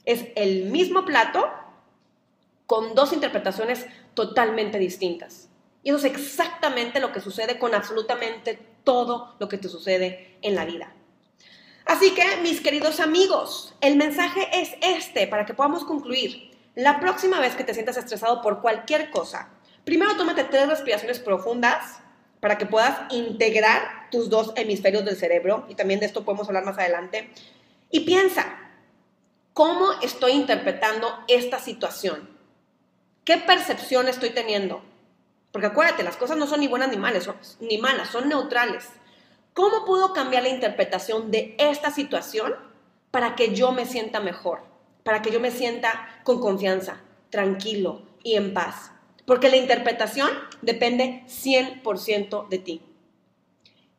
Es 0.04 0.26
el 0.36 0.66
mismo 0.66 1.06
plato 1.06 1.50
con 2.66 2.96
dos 2.96 3.14
interpretaciones 3.14 3.86
totalmente 4.14 4.80
distintas. 4.80 5.50
Y 5.84 5.90
eso 5.90 5.98
es 5.98 6.06
exactamente 6.06 7.00
lo 7.00 7.12
que 7.12 7.20
sucede 7.20 7.60
con 7.60 7.76
absolutamente 7.76 8.58
todo 8.84 9.36
lo 9.40 9.50
que 9.50 9.58
te 9.58 9.70
sucede 9.70 10.38
en 10.42 10.56
la 10.56 10.66
vida. 10.66 10.94
Así 11.86 12.12
que, 12.12 12.38
mis 12.42 12.62
queridos 12.62 13.02
amigos, 13.02 13.76
el 13.82 13.98
mensaje 13.98 14.48
es 14.54 14.72
este 14.82 15.28
para 15.28 15.46
que 15.46 15.54
podamos 15.54 15.84
concluir. 15.84 16.52
La 16.76 17.00
próxima 17.00 17.40
vez 17.40 17.56
que 17.56 17.66
te 17.66 17.74
sientas 17.74 17.98
estresado 17.98 18.42
por 18.42 18.62
cualquier 18.62 19.12
cosa, 19.12 19.50
primero 19.84 20.16
tómate 20.16 20.46
tres 20.46 20.68
respiraciones 20.70 21.20
profundas 21.20 22.00
para 22.40 22.58
que 22.58 22.66
puedas 22.66 23.02
integrar 23.12 24.10
tus 24.10 24.30
dos 24.30 24.54
hemisferios 24.56 25.06
del 25.06 25.18
cerebro, 25.18 25.66
y 25.70 25.76
también 25.76 26.00
de 26.00 26.06
esto 26.06 26.24
podemos 26.24 26.48
hablar 26.48 26.66
más 26.66 26.78
adelante, 26.78 27.32
y 27.90 28.02
piensa, 28.02 28.58
¿cómo 29.54 29.92
estoy 30.02 30.32
interpretando 30.32 31.08
esta 31.28 31.60
situación? 31.60 32.30
¿Qué 33.24 33.38
percepción 33.38 34.08
estoy 34.08 34.32
teniendo? 34.32 34.84
Porque 35.54 35.68
acuérdate, 35.68 36.02
las 36.02 36.18
cosas 36.18 36.36
no 36.36 36.48
son 36.48 36.62
ni 36.62 36.68
buenas 36.68 36.90
ni 36.90 36.98
malas, 36.98 37.26
son, 37.26 37.36
ni 37.60 37.78
malas, 37.78 38.10
son 38.10 38.28
neutrales. 38.28 38.90
¿Cómo 39.54 39.86
puedo 39.86 40.12
cambiar 40.12 40.42
la 40.42 40.50
interpretación 40.50 41.30
de 41.30 41.56
esta 41.60 41.92
situación 41.92 42.56
para 43.12 43.36
que 43.36 43.54
yo 43.54 43.72
me 43.72 43.86
sienta 43.86 44.20
mejor? 44.20 44.64
Para 45.04 45.22
que 45.22 45.30
yo 45.30 45.40
me 45.40 45.52
sienta 45.52 46.22
con 46.24 46.42
confianza, 46.42 47.02
tranquilo 47.30 48.02
y 48.24 48.36
en 48.36 48.56
paz. 48.56 48.94
Porque 49.28 49.50
la 49.50 49.58
interpretación 49.58 50.28
depende 50.64 51.24
100% 51.28 52.50
de 52.50 52.58
ti. 52.58 52.82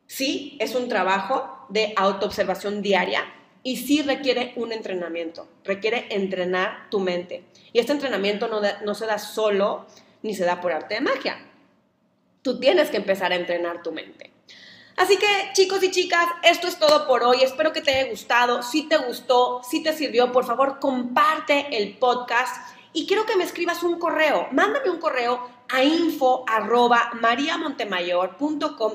Sí, 0.07 0.57
es 0.59 0.75
un 0.75 0.89
trabajo 0.89 1.67
de 1.69 1.93
autoobservación 1.95 2.81
diaria 2.81 3.23
y 3.63 3.77
sí 3.77 4.01
requiere 4.01 4.51
un 4.57 4.73
entrenamiento, 4.73 5.47
requiere 5.63 6.07
entrenar 6.09 6.89
tu 6.91 6.99
mente. 6.99 7.45
Y 7.71 7.79
este 7.79 7.93
entrenamiento 7.93 8.49
no, 8.49 8.59
no 8.83 8.93
se 8.93 9.05
da 9.05 9.19
solo 9.19 9.87
ni 10.25 10.33
se 10.33 10.43
da 10.43 10.59
por 10.59 10.73
arte 10.73 10.95
de 10.95 11.01
magia. 11.01 11.37
Tú 12.41 12.59
tienes 12.59 12.89
que 12.89 12.97
empezar 12.97 13.31
a 13.31 13.35
entrenar 13.35 13.83
tu 13.83 13.91
mente. 13.91 14.33
Así 14.97 15.17
que 15.17 15.27
chicos 15.53 15.83
y 15.83 15.91
chicas, 15.91 16.25
esto 16.41 16.67
es 16.67 16.79
todo 16.79 17.05
por 17.05 17.23
hoy. 17.23 17.43
Espero 17.43 17.71
que 17.71 17.81
te 17.81 17.91
haya 17.91 18.09
gustado. 18.09 18.63
Si 18.63 18.89
te 18.89 18.97
gustó, 18.97 19.61
si 19.63 19.83
te 19.83 19.93
sirvió, 19.93 20.31
por 20.31 20.45
favor 20.45 20.79
comparte 20.79 21.77
el 21.77 21.97
podcast 21.97 22.55
y 22.91 23.05
quiero 23.05 23.25
que 23.25 23.35
me 23.35 23.43
escribas 23.43 23.83
un 23.83 23.99
correo. 23.99 24.47
Mándame 24.51 24.89
un 24.89 24.99
correo 24.99 25.47
a 25.69 25.83
info 25.83 26.43
arroba 26.47 27.11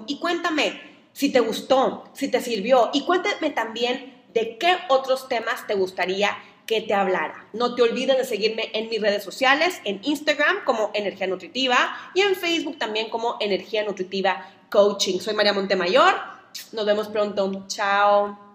y 0.06 0.18
cuéntame 0.18 0.90
si 1.12 1.30
te 1.30 1.40
gustó, 1.40 2.04
si 2.12 2.28
te 2.28 2.40
sirvió 2.40 2.90
y 2.92 3.04
cuéntame 3.04 3.50
también 3.50 4.24
de 4.34 4.58
qué 4.58 4.78
otros 4.88 5.28
temas 5.28 5.66
te 5.68 5.74
gustaría 5.74 6.36
que 6.70 6.80
te 6.82 6.94
hablara. 6.94 7.48
No 7.52 7.74
te 7.74 7.82
olvides 7.82 8.16
de 8.16 8.24
seguirme 8.24 8.70
en 8.74 8.88
mis 8.88 9.00
redes 9.00 9.24
sociales, 9.24 9.80
en 9.84 9.98
Instagram 10.04 10.62
como 10.64 10.92
Energía 10.94 11.26
Nutritiva 11.26 11.76
y 12.14 12.20
en 12.20 12.36
Facebook 12.36 12.78
también 12.78 13.10
como 13.10 13.36
Energía 13.40 13.82
Nutritiva 13.82 14.48
Coaching. 14.70 15.18
Soy 15.18 15.34
María 15.34 15.52
Montemayor. 15.52 16.14
Nos 16.70 16.86
vemos 16.86 17.08
pronto. 17.08 17.64
Chao. 17.66 18.49